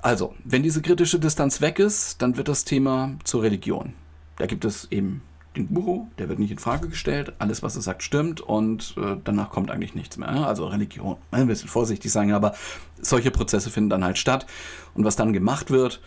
Also, 0.00 0.34
wenn 0.44 0.62
diese 0.62 0.82
kritische 0.82 1.18
Distanz 1.18 1.60
weg 1.60 1.78
ist, 1.78 2.22
dann 2.22 2.36
wird 2.36 2.48
das 2.48 2.64
Thema 2.64 3.16
zur 3.24 3.42
Religion. 3.42 3.94
Da 4.36 4.46
gibt 4.46 4.64
es 4.64 4.90
eben 4.90 5.22
den 5.56 5.72
Guru, 5.74 6.06
der 6.18 6.28
wird 6.28 6.38
nicht 6.38 6.50
in 6.50 6.58
Frage 6.58 6.88
gestellt, 6.88 7.34
alles, 7.38 7.62
was 7.62 7.76
er 7.76 7.82
sagt, 7.82 8.02
stimmt 8.02 8.40
und 8.40 8.94
äh, 8.96 9.16
danach 9.22 9.50
kommt 9.50 9.70
eigentlich 9.70 9.94
nichts 9.94 10.16
mehr. 10.16 10.28
Also 10.28 10.66
Religion, 10.66 11.16
ein 11.30 11.46
bisschen 11.46 11.68
vorsichtig 11.68 12.10
sagen, 12.10 12.32
aber 12.32 12.54
solche 13.00 13.30
Prozesse 13.30 13.70
finden 13.70 13.90
dann 13.90 14.04
halt 14.04 14.18
statt 14.18 14.46
und 14.94 15.04
was 15.04 15.16
dann 15.16 15.32
gemacht 15.32 15.70
wird, 15.70 16.00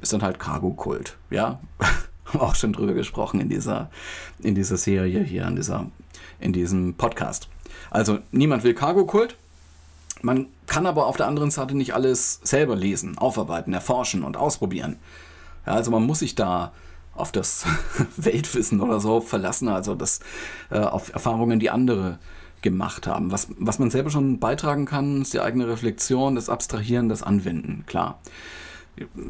ist 0.00 0.12
dann 0.12 0.22
halt 0.22 0.38
Cargo-Kult, 0.38 1.16
ja. 1.30 1.60
Auch 2.38 2.54
schon 2.54 2.72
drüber 2.72 2.94
gesprochen 2.94 3.40
in 3.40 3.48
dieser, 3.48 3.90
in 4.40 4.54
dieser 4.54 4.76
Serie 4.76 5.22
hier, 5.22 5.46
in, 5.46 5.56
dieser, 5.56 5.90
in 6.40 6.52
diesem 6.52 6.94
Podcast. 6.94 7.48
Also 7.90 8.18
niemand 8.32 8.64
will 8.64 8.74
Cargo-Kult, 8.74 9.36
man 10.22 10.46
kann 10.66 10.86
aber 10.86 11.06
auf 11.06 11.16
der 11.16 11.26
anderen 11.26 11.50
Seite 11.50 11.76
nicht 11.76 11.94
alles 11.94 12.40
selber 12.42 12.76
lesen, 12.76 13.18
aufarbeiten, 13.18 13.74
erforschen 13.74 14.22
und 14.22 14.36
ausprobieren. 14.36 14.96
Ja, 15.66 15.74
also 15.74 15.90
man 15.90 16.04
muss 16.04 16.20
sich 16.20 16.34
da 16.34 16.72
auf 17.14 17.32
das 17.32 17.64
Weltwissen 18.16 18.80
oder 18.80 19.00
so 19.00 19.20
verlassen, 19.20 19.68
also 19.68 19.94
das 19.94 20.20
äh, 20.70 20.78
auf 20.78 21.12
Erfahrungen, 21.12 21.60
die 21.60 21.70
andere 21.70 22.18
gemacht 22.62 23.06
haben. 23.06 23.30
Was, 23.30 23.48
was 23.58 23.78
man 23.78 23.90
selber 23.90 24.10
schon 24.10 24.40
beitragen 24.40 24.86
kann, 24.86 25.22
ist 25.22 25.34
die 25.34 25.40
eigene 25.40 25.68
Reflexion, 25.68 26.34
das 26.34 26.48
Abstrahieren, 26.48 27.08
das 27.08 27.22
Anwenden, 27.22 27.84
klar. 27.86 28.18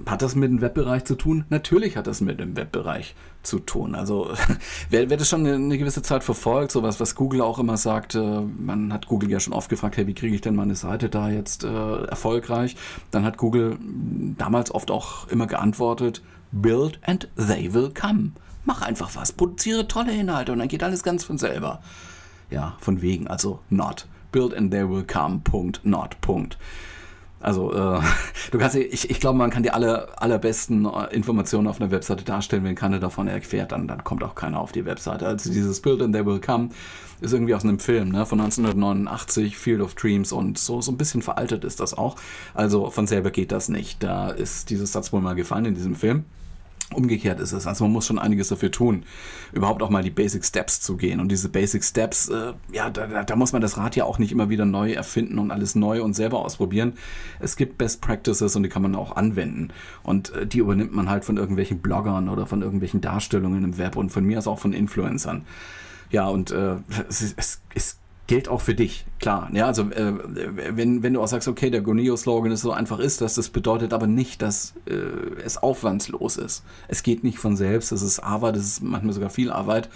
Hat 0.06 0.20
das 0.20 0.34
mit 0.34 0.50
dem 0.50 0.60
Webbereich 0.60 1.04
zu 1.04 1.14
tun? 1.14 1.44
Natürlich 1.48 1.96
hat 1.96 2.06
das 2.06 2.20
mit 2.20 2.38
dem 2.38 2.54
Webbereich 2.54 3.14
zu 3.42 3.58
tun. 3.58 3.94
Also 3.94 4.30
wer, 4.90 5.08
wer 5.08 5.16
das 5.16 5.28
schon 5.28 5.46
eine, 5.46 5.78
gewisse 5.78 6.02
Zeit 6.02 6.22
verfolgt, 6.22 6.72
sowas, 6.72 7.00
was 7.00 7.14
Google 7.14 7.40
auch 7.40 7.58
immer 7.58 7.76
sagt, 7.76 8.14
man 8.14 8.92
hat 8.92 9.06
Google 9.06 9.30
ja 9.30 9.40
schon 9.40 9.54
oft 9.54 9.70
gefragt, 9.70 9.96
hey, 9.96 10.06
wie 10.06 10.14
kriege 10.14 10.34
ich 10.34 10.42
denn 10.42 10.54
meine 10.54 10.74
Seite 10.74 11.08
da 11.08 11.30
jetzt 11.30 11.64
äh, 11.64 12.04
erfolgreich? 12.04 12.76
Dann 13.10 13.24
hat 13.24 13.38
Google 13.38 13.78
damals 14.36 14.74
oft 14.74 14.90
auch 14.90 15.28
immer 15.28 15.46
geantwortet, 15.46 16.22
build 16.52 16.98
and 17.02 17.28
they 17.36 17.72
will 17.72 17.90
come. 17.90 18.32
Mach 18.64 18.82
einfach 18.82 19.14
was, 19.14 19.32
produziere 19.32 19.88
tolle 19.88 20.14
Inhalte 20.14 20.52
und 20.52 20.58
dann 20.58 20.68
geht 20.68 20.82
alles 20.82 21.02
ganz 21.02 21.24
von 21.24 21.38
selber. 21.38 21.82
Ja, 22.50 22.76
von 22.80 23.02
wegen, 23.02 23.28
also 23.28 23.60
not. 23.70 24.06
Build 24.32 24.54
and 24.54 24.70
they 24.70 24.88
will 24.88 25.04
come, 25.04 25.40
Punkt, 25.44 25.80
not, 25.84 26.20
Punkt. 26.20 26.58
Also, 27.44 27.72
äh, 27.72 28.00
du 28.50 28.58
kannst, 28.58 28.74
ich, 28.76 29.10
ich 29.10 29.20
glaube, 29.20 29.36
man 29.36 29.50
kann 29.50 29.62
die 29.62 29.70
aller, 29.70 30.08
allerbesten 30.16 30.86
äh, 30.86 31.14
Informationen 31.14 31.68
auf 31.68 31.80
einer 31.80 31.90
Webseite 31.90 32.24
darstellen. 32.24 32.64
Wenn 32.64 32.74
keiner 32.74 33.00
davon 33.00 33.28
erfährt, 33.28 33.72
dann, 33.72 33.86
dann 33.86 34.02
kommt 34.02 34.24
auch 34.24 34.34
keiner 34.34 34.60
auf 34.60 34.72
die 34.72 34.86
Webseite. 34.86 35.26
Also 35.26 35.52
dieses 35.52 35.80
Build 35.80 36.00
and 36.00 36.14
They 36.14 36.24
Will 36.24 36.40
Come 36.40 36.70
ist 37.20 37.32
irgendwie 37.32 37.54
aus 37.54 37.62
einem 37.62 37.78
Film 37.78 38.08
ne, 38.08 38.24
von 38.24 38.40
1989, 38.40 39.58
Field 39.58 39.82
of 39.82 39.94
Dreams 39.94 40.32
und 40.32 40.58
so, 40.58 40.80
so 40.80 40.90
ein 40.90 40.96
bisschen 40.96 41.20
veraltet 41.20 41.64
ist 41.64 41.80
das 41.80 41.92
auch. 41.92 42.16
Also 42.54 42.90
von 42.90 43.06
selber 43.06 43.30
geht 43.30 43.52
das 43.52 43.68
nicht. 43.68 44.02
Da 44.02 44.30
ist 44.30 44.70
dieses 44.70 44.92
Satz 44.92 45.12
wohl 45.12 45.20
mal 45.20 45.34
gefallen 45.34 45.66
in 45.66 45.74
diesem 45.74 45.96
Film. 45.96 46.24
Umgekehrt 46.92 47.40
ist 47.40 47.52
es. 47.52 47.66
Also 47.66 47.84
man 47.84 47.92
muss 47.92 48.06
schon 48.06 48.18
einiges 48.18 48.48
dafür 48.48 48.70
tun, 48.70 49.04
überhaupt 49.52 49.82
auch 49.82 49.90
mal 49.90 50.02
die 50.02 50.10
Basic 50.10 50.44
Steps 50.44 50.80
zu 50.80 50.96
gehen. 50.96 51.18
Und 51.18 51.30
diese 51.30 51.48
Basic 51.48 51.82
Steps, 51.82 52.28
äh, 52.28 52.52
ja, 52.72 52.90
da, 52.90 53.24
da, 53.24 53.36
muss 53.36 53.52
man 53.52 53.62
das 53.62 53.76
Rad 53.76 53.96
ja 53.96 54.04
auch 54.04 54.18
nicht 54.18 54.32
immer 54.32 54.48
wieder 54.48 54.64
neu 54.64 54.92
erfinden 54.92 55.38
und 55.38 55.50
alles 55.50 55.74
neu 55.74 56.02
und 56.02 56.14
selber 56.14 56.44
ausprobieren. 56.44 56.92
Es 57.40 57.56
gibt 57.56 57.78
Best 57.78 58.00
Practices 58.00 58.54
und 58.54 58.62
die 58.62 58.68
kann 58.68 58.82
man 58.82 58.94
auch 58.94 59.16
anwenden. 59.16 59.72
Und 60.02 60.32
äh, 60.34 60.46
die 60.46 60.58
übernimmt 60.58 60.94
man 60.94 61.08
halt 61.08 61.24
von 61.24 61.36
irgendwelchen 61.36 61.80
Bloggern 61.80 62.28
oder 62.28 62.46
von 62.46 62.62
irgendwelchen 62.62 63.00
Darstellungen 63.00 63.64
im 63.64 63.78
Web 63.78 63.96
und 63.96 64.10
von 64.10 64.24
mir 64.24 64.38
aus 64.38 64.46
auch 64.46 64.58
von 64.58 64.72
Influencern. 64.72 65.44
Ja, 66.10 66.28
und 66.28 66.52
äh, 66.52 66.76
es, 67.08 67.34
es, 67.36 67.60
es 67.74 67.98
gilt 68.26 68.48
auch 68.48 68.60
für 68.60 68.74
dich, 68.74 69.04
klar. 69.20 69.50
Ja, 69.52 69.66
also 69.66 69.82
äh, 69.90 70.12
wenn, 70.76 71.02
wenn 71.02 71.14
du 71.14 71.20
auch 71.20 71.28
sagst, 71.28 71.46
okay, 71.46 71.70
der 71.70 71.82
Goneo-Slogan 71.82 72.52
ist 72.52 72.62
so 72.62 72.72
einfach 72.72 72.98
ist, 72.98 73.20
dass 73.20 73.34
das 73.34 73.50
bedeutet 73.50 73.92
aber 73.92 74.06
nicht, 74.06 74.40
dass 74.40 74.74
äh, 74.86 74.94
es 75.44 75.62
aufwandslos 75.62 76.36
ist. 76.36 76.64
Es 76.88 77.02
geht 77.02 77.22
nicht 77.22 77.38
von 77.38 77.56
selbst, 77.56 77.92
das 77.92 78.02
ist 78.02 78.20
Arbeit, 78.20 78.56
das 78.56 78.64
ist 78.64 78.82
manchmal 78.82 79.12
sogar 79.12 79.30
viel 79.30 79.50
Arbeit. 79.50 79.90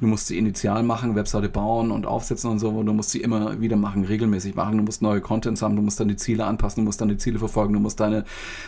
Du 0.00 0.06
musst 0.06 0.28
sie 0.28 0.38
initial 0.38 0.84
machen, 0.84 1.16
Webseite 1.16 1.48
bauen 1.48 1.90
und 1.90 2.06
aufsetzen 2.06 2.50
und 2.50 2.60
so, 2.60 2.82
du 2.84 2.92
musst 2.92 3.10
sie 3.10 3.20
immer 3.20 3.60
wieder 3.60 3.76
machen, 3.76 4.04
regelmäßig 4.04 4.54
machen, 4.54 4.78
du 4.78 4.84
musst 4.84 5.02
neue 5.02 5.20
Contents 5.20 5.60
haben, 5.60 5.74
du 5.74 5.82
musst 5.82 5.98
dann 5.98 6.06
die 6.06 6.16
Ziele 6.16 6.44
anpassen, 6.44 6.82
du 6.82 6.86
musst 6.86 7.00
dann 7.00 7.08
die 7.08 7.16
Ziele 7.16 7.40
verfolgen, 7.40 7.74
du 7.74 7.80
musst 7.80 7.98
deine, 7.98 8.24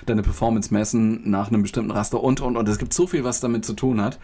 deine 0.07 0.23
Performance 0.23 0.75
messen 0.75 1.31
nach 1.31 1.49
einem 1.49 1.63
bestimmten 1.63 1.93
Raster 1.93 2.21
und, 2.21 2.41
und, 2.41 2.57
und. 2.57 2.69
Es 2.69 2.79
gibt 2.79 2.93
so 2.93 3.07
viel, 3.07 3.23
was 3.23 3.39
damit 3.39 3.65
zu 3.65 3.75
tun 3.75 4.01
hat. 4.01 4.19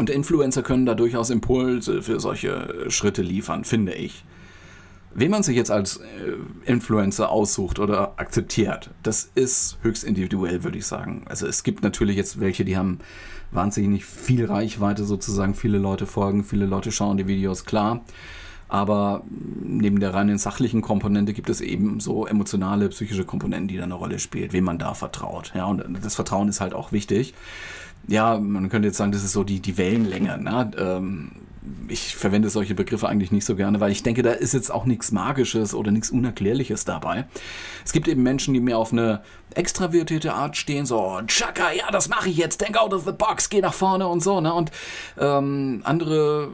Und 0.00 0.08
Influencer 0.08 0.62
können 0.62 0.86
da 0.86 0.94
durchaus 0.94 1.28
Impulse 1.28 2.00
für 2.00 2.20
solche 2.20 2.86
Schritte 2.88 3.20
liefern, 3.20 3.64
finde 3.64 3.92
ich. 3.92 4.24
Wen 5.12 5.30
man 5.30 5.42
sich 5.42 5.56
jetzt 5.56 5.70
als 5.70 5.98
äh, 5.98 6.00
Influencer 6.64 7.28
aussucht 7.28 7.78
oder 7.78 8.14
akzeptiert, 8.18 8.88
das 9.02 9.30
ist 9.34 9.76
höchst 9.82 10.02
individuell, 10.04 10.64
würde 10.64 10.78
ich 10.78 10.86
sagen. 10.86 11.26
Also 11.28 11.46
es 11.46 11.64
gibt 11.64 11.82
natürlich 11.82 12.16
jetzt 12.16 12.40
welche, 12.40 12.64
die 12.64 12.78
haben 12.78 13.00
wahnsinnig 13.50 14.06
viel 14.06 14.46
Reichweite 14.46 15.04
sozusagen, 15.04 15.54
viele 15.54 15.76
Leute 15.76 16.06
folgen, 16.06 16.44
viele 16.44 16.64
Leute 16.64 16.92
schauen 16.92 17.18
die 17.18 17.26
Videos, 17.26 17.66
klar. 17.66 18.00
Aber 18.68 19.22
neben 19.62 20.00
der 20.00 20.14
reinen 20.14 20.38
sachlichen 20.38 20.80
Komponente 20.80 21.34
gibt 21.34 21.50
es 21.50 21.60
eben 21.60 22.00
so 22.00 22.26
emotionale, 22.26 22.88
psychische 22.88 23.26
Komponenten, 23.26 23.68
die 23.68 23.76
da 23.76 23.82
eine 23.82 23.92
Rolle 23.92 24.18
spielt, 24.18 24.54
wem 24.54 24.64
man 24.64 24.78
da 24.78 24.94
vertraut. 24.94 25.52
Ja, 25.54 25.66
und 25.66 25.84
das 26.02 26.14
Vertrauen 26.14 26.48
ist 26.48 26.62
halt 26.62 26.72
auch 26.72 26.90
wichtig 26.90 27.34
ja, 28.08 28.38
man 28.38 28.68
könnte 28.68 28.88
jetzt 28.88 28.98
sagen, 28.98 29.12
das 29.12 29.24
ist 29.24 29.32
so 29.32 29.44
die, 29.44 29.60
die 29.60 29.78
Wellenlänge. 29.78 30.38
Ne? 30.38 30.70
Ähm, 30.78 31.30
ich 31.88 32.16
verwende 32.16 32.48
solche 32.48 32.74
Begriffe 32.74 33.08
eigentlich 33.08 33.32
nicht 33.32 33.44
so 33.44 33.54
gerne, 33.56 33.80
weil 33.80 33.92
ich 33.92 34.02
denke, 34.02 34.22
da 34.22 34.30
ist 34.30 34.54
jetzt 34.54 34.72
auch 34.72 34.86
nichts 34.86 35.12
Magisches 35.12 35.74
oder 35.74 35.90
nichts 35.90 36.10
Unerklärliches 36.10 36.84
dabei. 36.84 37.26
Es 37.84 37.92
gibt 37.92 38.08
eben 38.08 38.22
Menschen, 38.22 38.54
die 38.54 38.60
mehr 38.60 38.78
auf 38.78 38.92
eine 38.92 39.22
extravertierte 39.54 40.32
Art 40.32 40.56
stehen, 40.56 40.86
so, 40.86 41.20
Chaka, 41.26 41.72
ja, 41.72 41.90
das 41.90 42.08
mache 42.08 42.28
ich 42.28 42.36
jetzt, 42.36 42.60
denk 42.60 42.78
out 42.78 42.94
of 42.94 43.04
the 43.04 43.12
box, 43.12 43.50
geh 43.50 43.60
nach 43.60 43.74
vorne 43.74 44.06
und 44.06 44.22
so, 44.22 44.40
ne? 44.40 44.54
Und 44.54 44.70
ähm, 45.18 45.80
andere 45.84 46.50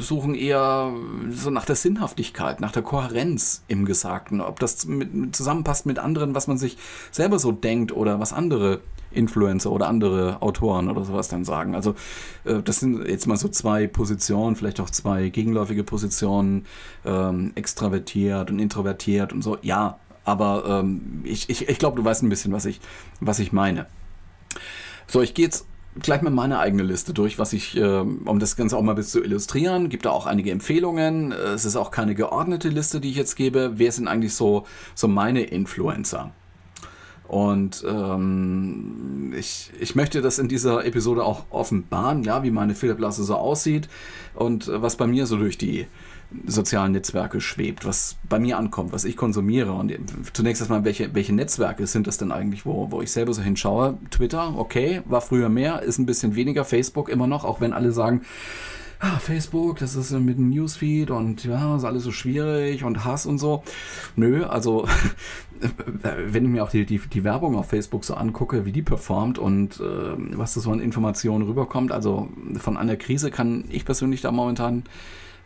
suchen 0.00 0.34
eher 0.34 0.90
so 1.30 1.50
nach 1.50 1.66
der 1.66 1.76
Sinnhaftigkeit, 1.76 2.60
nach 2.60 2.72
der 2.72 2.82
Kohärenz 2.82 3.62
im 3.68 3.84
Gesagten, 3.84 4.40
ob 4.40 4.58
das 4.58 4.86
mit, 4.86 5.36
zusammenpasst 5.36 5.84
mit 5.84 5.98
anderen, 5.98 6.34
was 6.34 6.46
man 6.46 6.56
sich 6.56 6.78
selber 7.10 7.38
so 7.38 7.52
denkt 7.52 7.92
oder 7.92 8.20
was 8.20 8.32
andere 8.32 8.80
Influencer 9.10 9.70
oder 9.70 9.88
andere 9.88 10.42
Autoren 10.42 10.90
oder 10.90 11.04
sowas 11.04 11.28
dann 11.28 11.44
sagen. 11.44 11.74
Also 11.74 11.94
äh, 12.44 12.62
das 12.62 12.80
sind 12.80 13.06
jetzt 13.06 13.26
mal 13.26 13.36
so 13.36 13.48
zwei 13.48 13.86
Positionen, 13.86 14.56
vielleicht 14.56 14.80
auch 14.80 14.90
zwei 14.90 15.28
gegenläufige 15.28 15.84
Positionen, 15.84 16.66
ähm, 17.04 17.52
extravertiert 17.54 18.50
und 18.50 18.58
introvertiert 18.58 19.32
und 19.32 19.42
so. 19.42 19.58
Ja, 19.62 19.98
aber 20.24 20.82
ähm, 20.82 21.22
ich, 21.24 21.48
ich, 21.48 21.68
ich 21.68 21.78
glaube, 21.78 21.96
du 21.96 22.04
weißt 22.04 22.22
ein 22.22 22.28
bisschen, 22.28 22.52
was 22.52 22.66
ich, 22.66 22.80
was 23.20 23.38
ich 23.38 23.52
meine. 23.52 23.86
So, 25.06 25.22
ich 25.22 25.32
gehe 25.32 25.46
jetzt 25.46 25.66
gleich 26.00 26.22
mal 26.22 26.30
meine 26.30 26.58
eigene 26.58 26.82
Liste 26.82 27.14
durch, 27.14 27.38
was 27.38 27.52
ich, 27.52 27.76
äh, 27.76 28.00
um 28.00 28.38
das 28.38 28.56
Ganze 28.56 28.76
auch 28.76 28.82
mal 28.82 28.92
ein 28.92 28.96
bisschen 28.96 29.22
zu 29.22 29.24
illustrieren, 29.24 29.88
gibt 29.88 30.04
da 30.04 30.10
auch 30.10 30.26
einige 30.26 30.50
Empfehlungen. 30.50 31.32
Es 31.32 31.64
ist 31.64 31.76
auch 31.76 31.90
keine 31.90 32.14
geordnete 32.14 32.68
Liste, 32.68 33.00
die 33.00 33.10
ich 33.10 33.16
jetzt 33.16 33.36
gebe. 33.36 33.72
Wer 33.76 33.90
sind 33.90 34.06
eigentlich 34.06 34.34
so, 34.34 34.66
so 34.94 35.08
meine 35.08 35.42
Influencer? 35.42 36.32
Und 37.28 37.84
ähm, 37.86 39.34
ich, 39.36 39.70
ich 39.78 39.94
möchte 39.94 40.22
das 40.22 40.38
in 40.38 40.48
dieser 40.48 40.86
Episode 40.86 41.22
auch 41.24 41.44
offenbaren, 41.50 42.24
ja, 42.24 42.42
wie 42.42 42.50
meine 42.50 42.74
Filterblase 42.74 43.22
so 43.22 43.36
aussieht 43.36 43.88
und 44.34 44.66
äh, 44.66 44.80
was 44.80 44.96
bei 44.96 45.06
mir 45.06 45.26
so 45.26 45.36
durch 45.36 45.58
die 45.58 45.86
sozialen 46.46 46.92
Netzwerke 46.92 47.40
schwebt, 47.40 47.84
was 47.84 48.16
bei 48.28 48.38
mir 48.38 48.58
ankommt, 48.58 48.92
was 48.92 49.04
ich 49.04 49.16
konsumiere. 49.16 49.72
Und 49.72 49.92
zunächst 50.32 50.62
erstmal, 50.62 50.84
welche, 50.84 51.14
welche 51.14 51.34
Netzwerke 51.34 51.86
sind 51.86 52.06
das 52.06 52.18
denn 52.18 52.32
eigentlich, 52.32 52.66
wo, 52.66 52.90
wo 52.90 53.02
ich 53.02 53.12
selber 53.12 53.32
so 53.34 53.42
hinschaue? 53.42 53.98
Twitter, 54.10 54.54
okay, 54.56 55.02
war 55.04 55.20
früher 55.20 55.50
mehr, 55.50 55.82
ist 55.82 55.98
ein 55.98 56.06
bisschen 56.06 56.34
weniger. 56.34 56.64
Facebook 56.64 57.08
immer 57.08 57.26
noch, 57.26 57.44
auch 57.44 57.60
wenn 57.60 57.72
alle 57.72 57.92
sagen, 57.92 58.22
ah, 59.00 59.18
Facebook, 59.18 59.78
das 59.78 59.94
ist 59.94 60.10
mit 60.12 60.38
dem 60.38 60.50
Newsfeed 60.50 61.10
und 61.10 61.44
ja, 61.44 61.76
ist 61.76 61.84
alles 61.84 62.04
so 62.04 62.12
schwierig 62.12 62.84
und 62.84 63.04
Hass 63.04 63.26
und 63.26 63.38
so. 63.38 63.62
Nö, 64.16 64.44
also 64.44 64.86
wenn 66.26 66.44
ich 66.44 66.50
mir 66.50 66.64
auch 66.64 66.70
die, 66.70 66.84
die, 66.86 66.98
die 66.98 67.24
Werbung 67.24 67.56
auf 67.56 67.68
Facebook 67.68 68.04
so 68.04 68.14
angucke, 68.14 68.64
wie 68.64 68.72
die 68.72 68.82
performt 68.82 69.38
und 69.38 69.80
äh, 69.80 70.36
was 70.36 70.54
da 70.54 70.60
so 70.60 70.70
an 70.70 70.80
Informationen 70.80 71.46
rüberkommt, 71.46 71.92
also 71.92 72.28
von 72.58 72.76
einer 72.76 72.96
Krise 72.96 73.30
kann 73.30 73.64
ich 73.70 73.84
persönlich 73.84 74.20
da 74.20 74.32
momentan 74.32 74.84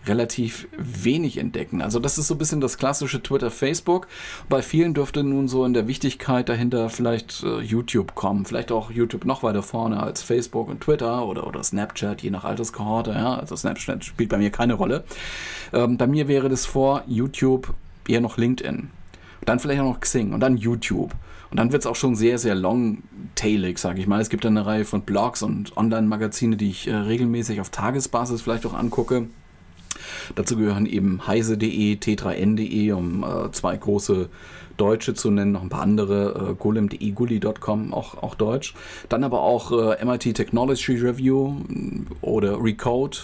relativ 0.07 0.69
wenig 0.77 1.39
entdecken. 1.39 1.81
Also 1.83 1.99
das 1.99 2.19
ist 2.19 2.27
so 2.27 2.35
ein 2.35 2.39
bisschen 2.39 2.61
das 2.61 2.79
klassische 2.79 3.23
Twitter, 3.23 3.51
Facebook. 3.51 4.09
Bei 4.49 4.63
vielen 4.63 4.95
dürfte 4.95 5.23
nun 5.23 5.49
so 5.49 5.65
in 5.65 5.75
der 5.75 5.87
Wichtigkeit 5.87 6.49
dahinter 6.49 6.89
vielleicht 6.91 7.43
äh, 7.43 7.61
YouTube 7.61 8.15
kommen. 8.15 8.45
Vielleicht 8.45 8.73
auch 8.73 8.91
YouTube 8.91 9.25
noch 9.25 9.43
weiter 9.43 9.63
vorne 9.63 10.03
als 10.03 10.23
Facebook 10.23 10.69
und 10.69 10.81
Twitter 10.81 11.27
oder, 11.27 11.47
oder 11.47 11.63
Snapchat, 11.63 12.23
je 12.23 12.31
nach 12.31 12.45
Alterskohorte. 12.45 13.13
Ja? 13.13 13.37
Also 13.37 13.57
Snapchat 13.57 14.05
spielt 14.05 14.31
bei 14.31 14.39
mir 14.39 14.51
keine 14.51 14.75
Rolle. 14.75 15.05
Ähm, 15.73 15.97
bei 15.97 16.07
mir 16.07 16.29
wäre 16.29 16.49
das 16.49 16.67
vor 16.67 17.03
YouTube 17.07 17.75
eher 18.09 18.21
noch 18.21 18.37
LinkedIn. 18.37 18.91
Dann 19.45 19.59
vielleicht 19.59 19.81
auch 19.81 19.93
noch 19.93 20.01
Xing 20.01 20.33
und 20.33 20.41
dann 20.41 20.57
YouTube. 20.57 21.15
Und 21.51 21.59
dann 21.59 21.71
wird 21.71 21.83
es 21.83 21.87
auch 21.87 21.97
schon 21.97 22.17
sehr, 22.17 22.39
sehr 22.39 22.55
long-tailig, 22.55 23.77
sage 23.77 24.01
ich 24.01 24.07
mal. 24.07 24.21
Es 24.21 24.31
gibt 24.31 24.47
eine 24.47 24.65
Reihe 24.65 24.87
von 24.87 25.03
Blogs 25.03 25.43
und 25.43 25.77
Online-Magazine, 25.77 26.57
die 26.57 26.71
ich 26.71 26.89
äh, 26.89 26.95
regelmäßig 26.95 27.61
auf 27.61 27.69
Tagesbasis 27.69 28.41
vielleicht 28.41 28.65
auch 28.65 28.73
angucke. 28.73 29.27
Dazu 30.35 30.57
gehören 30.57 30.87
eben 30.87 31.27
heise.de, 31.27 31.97
t3n.de, 31.97 32.93
um 32.93 33.25
äh, 33.25 33.51
zwei 33.53 33.77
große 33.77 34.29
deutsche 34.77 35.15
zu 35.15 35.31
nennen, 35.31 35.53
noch 35.53 35.63
ein 35.63 35.69
paar 35.69 35.83
andere, 35.83 36.51
äh, 36.51 36.55
golem.de, 36.55 37.11
gully.com, 37.11 37.93
auch, 37.95 38.23
auch 38.23 38.35
deutsch. 38.35 38.75
Dann 39.09 39.25
aber 39.25 39.43
auch 39.43 39.73
äh, 39.73 40.05
MIT 40.05 40.35
Technology 40.35 40.97
Review 40.97 41.49
mm, 41.49 42.07
oder 42.21 42.63
Recode. 42.63 43.19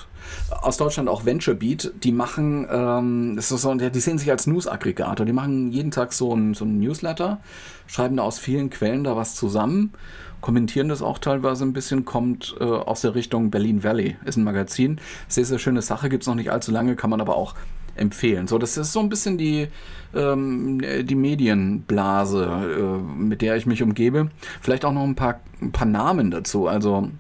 Aus 0.63 0.77
Deutschland 0.77 1.09
auch 1.09 1.25
VentureBeat, 1.25 1.93
die 2.03 2.13
machen, 2.13 2.67
ähm, 2.71 3.35
das 3.37 3.51
ist 3.51 3.63
so, 3.63 3.75
die 3.75 4.01
sehen 4.01 4.19
sich 4.19 4.31
als 4.31 4.47
News-Aggregator, 4.47 5.25
die 5.25 5.33
machen 5.33 5.73
jeden 5.73 5.91
Tag 5.91 6.13
so 6.13 6.35
ein, 6.35 6.53
so 6.53 6.67
Newsletter, 6.67 7.41
schreiben 7.87 8.17
da 8.17 8.25
aus 8.25 8.39
vielen 8.39 8.69
Quellen 8.69 9.05
da 9.05 9.17
was 9.17 9.35
zusammen 9.35 9.93
kommentieren 10.41 10.89
das 10.89 11.03
auch 11.03 11.19
teilweise 11.19 11.65
ein 11.65 11.73
bisschen, 11.73 12.05
kommt 12.05 12.55
äh, 12.61 12.65
aus 12.65 13.01
der 13.01 13.15
Richtung 13.15 13.51
Berlin 13.51 13.83
Valley, 13.83 14.17
ist 14.25 14.37
ein 14.37 14.45
Magazin. 14.45 15.01
Sehr, 15.27 15.45
sehr 15.45 15.59
schöne 15.59 15.83
Sache, 15.83 16.09
gibt 16.09 16.23
es 16.23 16.29
noch 16.29 16.35
nicht 16.35 16.51
allzu 16.51 16.71
lange, 16.71 16.97
kann 16.97 17.11
man 17.11 17.21
aber 17.21 17.37
auch 17.37 17.55
empfehlen. 17.99 18.47
So, 18.47 18.59
das 18.59 18.77
ist 18.77 18.93
so 18.93 19.01
ein 19.01 19.09
bisschen 19.09 19.39
die, 19.39 19.69
ähm, 20.15 20.81
die 21.03 21.15
Medienblase, 21.15 22.45
äh, 22.45 23.19
mit 23.21 23.43
der 23.43 23.57
ich 23.57 23.67
mich 23.67 23.83
umgebe. 23.83 24.31
Vielleicht 24.61 24.85
auch 24.85 24.93
noch 24.93 25.05
ein 25.05 25.15
paar, 25.15 25.41
ein 25.61 25.73
paar 25.73 25.87
Namen 25.87 26.31
dazu. 26.31 26.67
Also 26.67 27.11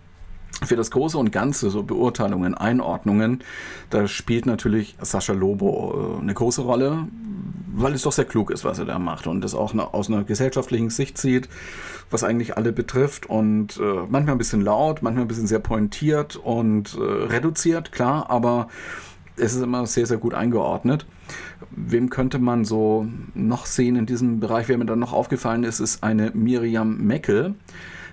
für 0.65 0.77
das 0.77 0.91
Große 0.91 1.17
und 1.19 1.31
Ganze, 1.31 1.71
so 1.71 1.83
Beurteilungen, 1.83 2.55
Einordnungen, 2.55 3.45
da 3.91 4.09
spielt 4.09 4.47
natürlich 4.47 4.97
Sascha 5.01 5.33
Lobo 5.33 6.17
äh, 6.19 6.23
eine 6.23 6.35
große 6.35 6.63
Rolle, 6.63 7.07
weil 7.75 7.93
es 7.95 8.03
doch 8.03 8.13
sehr 8.13 8.25
klug 8.25 8.51
ist, 8.51 8.65
was 8.65 8.79
er 8.79 8.85
da 8.85 8.99
macht 8.99 9.27
und 9.27 9.43
das 9.43 9.55
auch 9.55 9.75
aus 9.93 10.09
einer 10.09 10.25
gesellschaftlichen 10.25 10.91
Sicht 10.91 11.19
sieht 11.19 11.49
was 12.11 12.25
eigentlich 12.25 12.57
alle 12.57 12.73
betrifft 12.73 13.27
und 13.27 13.79
äh, 13.79 14.07
manchmal 14.09 14.35
ein 14.35 14.39
bisschen 14.39 14.63
laut, 14.63 15.03
manchmal 15.03 15.25
ein 15.25 15.29
bisschen 15.29 15.47
sehr 15.47 15.59
pointiert 15.59 16.37
und 16.37 16.97
äh, 16.97 17.03
reduziert, 17.03 17.93
klar, 17.93 18.31
aber 18.31 18.69
es 19.41 19.55
ist 19.55 19.63
immer 19.63 19.87
sehr, 19.87 20.07
sehr 20.07 20.19
gut 20.19 20.35
eingeordnet. 20.35 21.07
Wem 21.71 22.11
könnte 22.11 22.39
man 22.39 22.65
so 22.65 23.07
noch 23.35 23.67
sehen 23.67 23.97
in 23.97 24.07
diesem 24.07 24.41
Bereich? 24.41 24.69
Wer 24.69 24.79
mir 24.79 24.87
dann 24.87 24.99
noch 24.99 25.13
aufgefallen 25.13 25.65
ist, 25.65 25.81
ist 25.81 26.03
eine 26.03 26.31
Miriam 26.33 26.99
Meckel. 26.99 27.55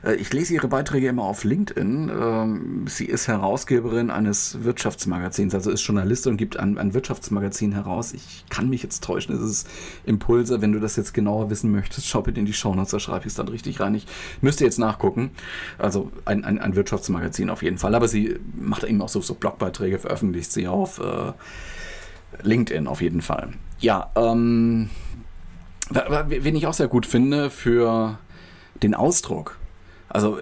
Äh, 0.06 0.16
ich 0.16 0.32
lese 0.32 0.54
ihre 0.54 0.68
Beiträge 0.68 1.08
immer 1.08 1.24
auf 1.24 1.44
LinkedIn. 1.44 2.10
Ähm, 2.10 2.86
sie 2.88 3.06
ist 3.06 3.28
Herausgeberin 3.28 4.10
eines 4.10 4.64
Wirtschaftsmagazins, 4.64 5.54
also 5.54 5.72
ist 5.72 5.82
Journalistin 5.82 6.34
und 6.34 6.38
gibt 6.38 6.58
ein, 6.58 6.78
ein 6.78 6.94
Wirtschaftsmagazin 6.94 7.74
heraus. 7.74 8.14
Ich 8.14 8.46
kann 8.50 8.70
mich 8.70 8.84
jetzt 8.84 9.04
täuschen, 9.04 9.36
es 9.36 9.42
ist 9.42 9.68
Impulse. 10.06 10.62
Wenn 10.62 10.72
du 10.72 10.80
das 10.80 10.96
jetzt 10.96 11.14
genauer 11.14 11.50
wissen 11.50 11.72
möchtest, 11.72 12.08
schau 12.08 12.22
bitte 12.22 12.40
in 12.40 12.46
die 12.46 12.54
Shownotes, 12.54 12.92
da 12.92 13.00
schreibe 13.00 13.22
ich 13.22 13.28
es 13.28 13.36
dann 13.36 13.48
richtig 13.48 13.80
rein. 13.80 13.96
Ich 13.96 14.06
müsste 14.42 14.64
jetzt 14.64 14.80
nachgucken. 14.80 15.32
Also 15.78 16.12
ein, 16.26 16.46
ein, 16.46 16.60
ein 16.60 16.76
Wirtschaftsmagazin 16.76 17.50
auf 17.50 17.64
jeden 17.64 17.78
Fall. 17.78 17.96
Aber 17.96 18.08
sie 18.08 18.38
macht 18.56 18.84
eben 18.84 19.02
auch 19.02 19.10
so, 19.10 19.22
so 19.22 19.34
Blogbeiträge, 19.34 20.00
veröffentlicht 20.00 20.52
sie 20.52 20.68
auf 20.68 21.00
äh, 21.00 21.34
LinkedIn 22.42 22.88
auf 22.88 23.02
jeden 23.02 23.22
Fall. 23.22 23.54
Ja, 23.80 24.12
ähm, 24.16 24.90
wen 25.90 26.56
ich 26.56 26.68
auch 26.68 26.74
sehr 26.74 26.88
gut 26.88 27.06
finde 27.06 27.50
für 27.50 28.18
den 28.82 28.94
Ausdruck 28.94 29.58
also 30.16 30.40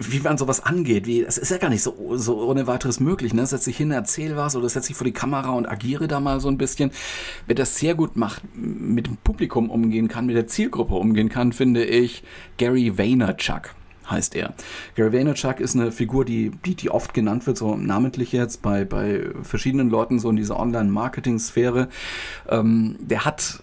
wie 0.00 0.20
man 0.20 0.38
sowas 0.38 0.64
angeht, 0.64 1.06
wie, 1.06 1.22
das 1.22 1.36
ist 1.36 1.50
ja 1.50 1.58
gar 1.58 1.68
nicht 1.68 1.82
so, 1.82 2.16
so 2.16 2.40
ohne 2.42 2.66
weiteres 2.66 3.00
möglich. 3.00 3.34
Ne? 3.34 3.44
Setz 3.46 3.64
dich 3.64 3.76
hin, 3.76 3.90
erzähl 3.90 4.36
was 4.36 4.56
oder 4.56 4.68
setz 4.68 4.86
dich 4.86 4.96
vor 4.96 5.04
die 5.04 5.12
Kamera 5.12 5.50
und 5.50 5.66
agiere 5.66 6.08
da 6.08 6.20
mal 6.20 6.40
so 6.40 6.48
ein 6.48 6.56
bisschen. 6.56 6.90
Wer 7.46 7.56
das 7.56 7.76
sehr 7.76 7.94
gut 7.94 8.16
macht, 8.16 8.42
mit 8.54 9.06
dem 9.06 9.16
Publikum 9.18 9.70
umgehen 9.70 10.08
kann, 10.08 10.26
mit 10.26 10.36
der 10.36 10.46
Zielgruppe 10.46 10.94
umgehen 10.94 11.28
kann, 11.28 11.52
finde 11.52 11.84
ich 11.84 12.22
Gary 12.56 12.96
Vaynerchuk 12.96 13.74
heißt 14.10 14.34
er. 14.34 14.54
Gary 14.94 15.12
Vaynerchuk 15.12 15.60
ist 15.60 15.74
eine 15.76 15.92
Figur, 15.92 16.24
die, 16.24 16.50
die, 16.64 16.74
die 16.74 16.90
oft 16.90 17.14
genannt 17.14 17.46
wird, 17.46 17.56
so 17.56 17.76
namentlich 17.76 18.32
jetzt 18.32 18.62
bei, 18.62 18.84
bei 18.84 19.26
verschiedenen 19.42 19.90
Leuten 19.90 20.18
so 20.18 20.30
in 20.30 20.36
dieser 20.36 20.58
Online-Marketing-Sphäre. 20.58 21.88
Ähm, 22.48 22.96
der 23.00 23.24
hat 23.24 23.60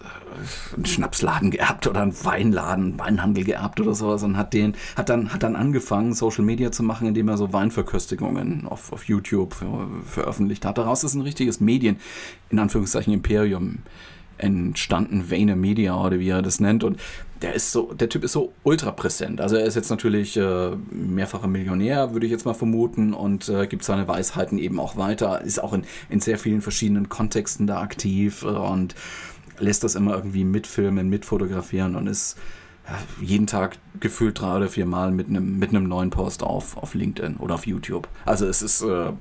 einen 0.74 0.86
Schnapsladen 0.86 1.50
geerbt 1.50 1.86
oder 1.86 2.02
einen 2.02 2.24
Weinladen, 2.24 2.98
Weinhandel 2.98 3.44
geerbt 3.44 3.80
oder 3.80 3.94
sowas 3.94 4.22
und 4.22 4.36
hat 4.36 4.52
den, 4.54 4.74
hat 4.96 5.08
dann, 5.08 5.32
hat 5.32 5.42
dann 5.42 5.56
angefangen, 5.56 6.14
Social 6.14 6.44
Media 6.44 6.72
zu 6.72 6.82
machen, 6.82 7.08
indem 7.08 7.28
er 7.28 7.36
so 7.36 7.52
Weinverköstigungen 7.52 8.66
auf, 8.66 8.92
auf 8.92 9.04
YouTube 9.04 9.56
veröffentlicht 10.06 10.64
hat. 10.64 10.78
Daraus 10.78 11.04
ist 11.04 11.14
ein 11.14 11.22
richtiges 11.22 11.60
Medien, 11.60 11.98
in 12.50 12.58
Anführungszeichen 12.58 13.12
Imperium 13.12 13.78
entstanden, 14.42 15.30
Vayner 15.30 15.56
Media 15.56 16.00
oder 16.04 16.18
wie 16.18 16.28
er 16.28 16.42
das 16.42 16.60
nennt. 16.60 16.84
Und 16.84 17.00
der 17.42 17.54
ist 17.54 17.72
so, 17.72 17.92
der 17.92 18.08
Typ 18.08 18.24
ist 18.24 18.32
so 18.32 18.52
ultra 18.62 18.90
präsent. 18.90 19.40
Also 19.40 19.56
er 19.56 19.64
ist 19.64 19.74
jetzt 19.74 19.90
natürlich 19.90 20.36
äh, 20.36 20.70
mehrfacher 20.90 21.46
Millionär, 21.46 22.12
würde 22.12 22.26
ich 22.26 22.32
jetzt 22.32 22.44
mal 22.44 22.54
vermuten, 22.54 23.14
und 23.14 23.48
äh, 23.48 23.66
gibt 23.66 23.84
seine 23.84 24.08
Weisheiten 24.08 24.58
eben 24.58 24.78
auch 24.78 24.96
weiter. 24.96 25.40
Ist 25.42 25.62
auch 25.62 25.72
in, 25.72 25.84
in 26.08 26.20
sehr 26.20 26.38
vielen 26.38 26.60
verschiedenen 26.60 27.08
Kontexten 27.08 27.66
da 27.66 27.80
aktiv 27.80 28.42
äh, 28.42 28.48
und 28.48 28.94
lässt 29.58 29.84
das 29.84 29.94
immer 29.94 30.14
irgendwie 30.14 30.44
mitfilmen, 30.44 31.08
mitfotografieren 31.08 31.96
und 31.96 32.06
ist 32.06 32.36
jeden 33.20 33.46
Tag 33.46 33.78
gefühlt 34.00 34.40
drei 34.40 34.56
oder 34.56 34.68
vier 34.68 34.86
Mal 34.86 35.10
mit 35.10 35.28
einem, 35.28 35.58
mit 35.58 35.70
einem 35.70 35.88
neuen 35.88 36.10
Post 36.10 36.42
auf, 36.42 36.76
auf 36.76 36.94
LinkedIn 36.94 37.36
oder 37.36 37.54
auf 37.54 37.66
YouTube. 37.66 38.08
Also 38.24 38.46
es 38.46 38.62
ist, 38.62 38.82
äh, 38.82 39.12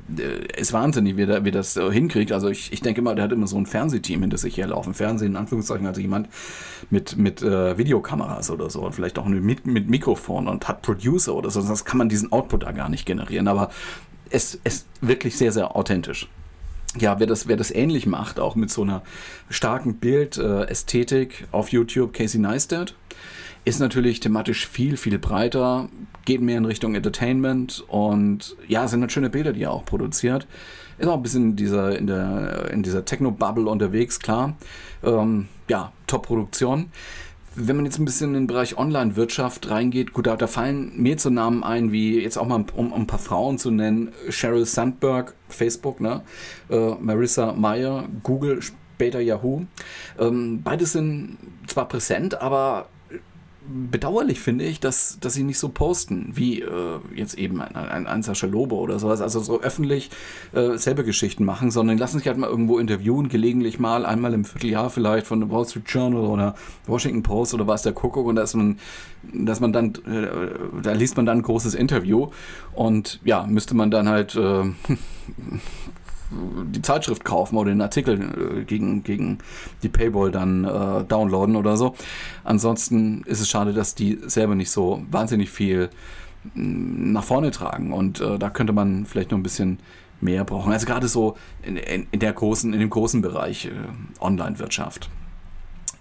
ist 0.57 0.73
wahnsinnig, 0.73 1.17
wie, 1.17 1.25
der, 1.25 1.45
wie 1.45 1.51
das 1.51 1.77
äh, 1.77 1.91
hinkriegt. 1.91 2.31
Also 2.31 2.49
ich, 2.49 2.73
ich 2.73 2.81
denke 2.81 3.01
mal, 3.01 3.15
der 3.15 3.25
hat 3.25 3.31
immer 3.31 3.47
so 3.47 3.57
ein 3.57 3.65
Fernsehteam 3.65 4.21
hinter 4.21 4.37
sich 4.37 4.57
herlaufen. 4.57 4.93
Fernsehen 4.93 5.31
in 5.31 5.37
Anführungszeichen, 5.37 5.85
also 5.85 6.01
jemand 6.01 6.29
mit, 6.89 7.17
mit 7.17 7.41
äh, 7.41 7.77
Videokameras 7.77 8.49
oder 8.49 8.69
so 8.69 8.81
und 8.81 8.93
vielleicht 8.93 9.19
auch 9.19 9.25
mit, 9.25 9.67
mit 9.67 9.89
Mikrofon 9.89 10.47
und 10.47 10.67
hat 10.67 10.81
Producer 10.81 11.35
oder 11.35 11.51
so. 11.51 11.61
Sonst 11.61 11.85
kann 11.85 11.97
man 11.97 12.09
diesen 12.09 12.31
Output 12.31 12.63
da 12.63 12.71
gar 12.71 12.89
nicht 12.89 13.05
generieren. 13.05 13.47
Aber 13.47 13.69
es 14.29 14.55
ist 14.63 14.87
wirklich 15.01 15.37
sehr, 15.37 15.51
sehr 15.51 15.75
authentisch 15.75 16.27
ja, 16.97 17.19
wer 17.19 17.27
das, 17.27 17.47
wer 17.47 17.57
das 17.57 17.71
ähnlich 17.71 18.07
macht, 18.07 18.39
auch 18.39 18.55
mit 18.55 18.71
so 18.71 18.81
einer 18.81 19.03
starken 19.49 19.97
Bildästhetik 19.97 21.47
auf 21.51 21.69
YouTube, 21.69 22.13
Casey 22.13 22.39
Neistat, 22.39 22.95
ist 23.69 23.79
natürlich 23.79 24.19
thematisch 24.19 24.67
viel, 24.67 24.97
viel 24.97 25.19
breiter, 25.19 25.89
geht 26.25 26.41
mehr 26.41 26.57
in 26.57 26.65
Richtung 26.65 26.95
Entertainment 26.95 27.85
und 27.87 28.55
ja, 28.67 28.87
sind 28.87 29.01
halt 29.01 29.11
schöne 29.11 29.29
Bilder, 29.29 29.53
die 29.53 29.63
er 29.63 29.71
auch 29.71 29.85
produziert. 29.85 30.47
Ist 30.97 31.07
auch 31.07 31.17
ein 31.17 31.21
bisschen 31.21 31.51
in 31.51 31.55
dieser, 31.55 31.95
in 31.97 32.07
der, 32.07 32.71
in 32.71 32.81
dieser 32.81 33.05
Techno-Bubble 33.05 33.69
unterwegs, 33.69 34.19
klar. 34.19 34.57
Ähm, 35.03 35.47
ja, 35.69 35.93
Top-Produktion. 36.07 36.91
Wenn 37.53 37.75
man 37.75 37.85
jetzt 37.85 37.99
ein 37.99 38.05
bisschen 38.05 38.29
in 38.29 38.33
den 38.33 38.47
Bereich 38.47 38.75
Online-Wirtschaft 38.75 39.69
reingeht, 39.69 40.13
gut, 40.13 40.25
da, 40.25 40.35
da, 40.35 40.47
fallen 40.47 40.91
mir 40.95 41.17
zu 41.17 41.29
Namen 41.29 41.63
ein, 41.63 41.91
wie 41.91 42.19
jetzt 42.19 42.37
auch 42.37 42.47
mal, 42.47 42.65
um, 42.75 42.91
um 42.91 43.01
ein 43.01 43.07
paar 43.07 43.19
Frauen 43.19 43.59
zu 43.59 43.69
nennen, 43.69 44.11
Sheryl 44.29 44.65
Sandberg, 44.65 45.35
Facebook, 45.47 46.01
ne? 46.01 46.21
Äh, 46.69 46.95
Marissa 46.99 47.53
Meyer, 47.53 48.09
Google, 48.23 48.61
später 48.61 49.19
Yahoo. 49.19 49.65
Ähm, 50.17 50.63
beides 50.63 50.93
sind 50.93 51.37
zwar 51.67 51.87
präsent, 51.87 52.41
aber 52.41 52.87
bedauerlich 53.91 54.39
finde 54.39 54.65
ich, 54.65 54.79
dass, 54.79 55.19
dass 55.19 55.33
sie 55.33 55.43
nicht 55.43 55.59
so 55.59 55.69
posten, 55.69 56.31
wie 56.33 56.61
äh, 56.61 56.99
jetzt 57.15 57.37
eben 57.37 57.61
ein, 57.61 57.75
ein, 57.75 58.07
ein 58.07 58.23
Sascha 58.23 58.47
Lobe 58.47 58.75
oder 58.75 58.99
sowas, 58.99 59.21
also 59.21 59.39
so 59.39 59.61
öffentlich 59.61 60.09
äh, 60.53 60.77
selber 60.77 61.03
Geschichten 61.03 61.45
machen, 61.45 61.69
sondern 61.71 61.97
lassen 61.97 62.17
sich 62.17 62.27
halt 62.27 62.37
mal 62.37 62.49
irgendwo 62.49 62.79
interviewen, 62.79 63.29
gelegentlich 63.29 63.79
mal, 63.79 64.05
einmal 64.05 64.33
im 64.33 64.45
Vierteljahr 64.45 64.89
vielleicht 64.89 65.27
von 65.27 65.39
der 65.39 65.49
Wall 65.51 65.65
Street 65.65 65.85
Journal 65.87 66.21
oder 66.21 66.55
Washington 66.87 67.23
Post 67.23 67.53
oder 67.53 67.67
was 67.67 67.83
der 67.83 67.93
Kuckuck 67.93 68.25
und 68.25 68.35
da 68.35 68.43
ist 68.43 68.55
man, 68.55 68.79
dass 69.33 69.59
man 69.59 69.71
dann, 69.71 69.93
äh, 70.07 70.81
da 70.81 70.93
liest 70.93 71.15
man 71.17 71.25
dann 71.25 71.39
ein 71.39 71.43
großes 71.43 71.75
Interview 71.75 72.29
und 72.73 73.19
ja, 73.23 73.45
müsste 73.45 73.75
man 73.75 73.91
dann 73.91 74.09
halt 74.09 74.35
äh, 74.35 74.63
die 76.31 76.81
Zeitschrift 76.81 77.25
kaufen 77.25 77.57
oder 77.57 77.71
den 77.71 77.81
Artikel 77.81 78.59
äh, 78.59 78.63
gegen, 78.63 79.03
gegen 79.03 79.39
die 79.83 79.89
Paywall 79.89 80.31
dann 80.31 80.63
äh, 80.63 81.03
downloaden 81.03 81.55
oder 81.55 81.77
so. 81.77 81.95
Ansonsten 82.43 83.23
ist 83.23 83.39
es 83.39 83.49
schade, 83.49 83.73
dass 83.73 83.95
die 83.95 84.19
selber 84.25 84.55
nicht 84.55 84.71
so 84.71 85.03
wahnsinnig 85.09 85.49
viel 85.49 85.89
mm, 86.53 87.11
nach 87.11 87.23
vorne 87.23 87.51
tragen. 87.51 87.93
Und 87.93 88.21
äh, 88.21 88.37
da 88.37 88.49
könnte 88.49 88.73
man 88.73 89.05
vielleicht 89.05 89.31
noch 89.31 89.37
ein 89.37 89.43
bisschen 89.43 89.79
mehr 90.21 90.43
brauchen. 90.43 90.71
Also 90.71 90.85
gerade 90.85 91.07
so 91.07 91.35
in, 91.63 91.77
in, 91.77 92.07
in 92.11 92.19
der 92.19 92.33
großen, 92.33 92.73
in 92.73 92.79
dem 92.79 92.89
großen 92.89 93.21
Bereich 93.21 93.65
äh, 93.65 93.71
Online-Wirtschaft. 94.19 95.09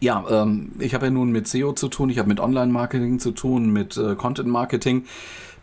Ja, 0.00 0.24
ähm, 0.30 0.72
ich 0.78 0.94
habe 0.94 1.06
ja 1.06 1.10
nun 1.10 1.32
mit 1.32 1.48
SEO 1.48 1.72
zu 1.72 1.88
tun, 1.88 2.08
ich 2.10 2.18
habe 2.18 2.28
mit 2.28 2.38
Online-Marketing 2.38 3.18
zu 3.18 3.32
tun, 3.32 3.72
mit 3.72 3.96
äh, 3.96 4.14
Content-Marketing. 4.14 5.04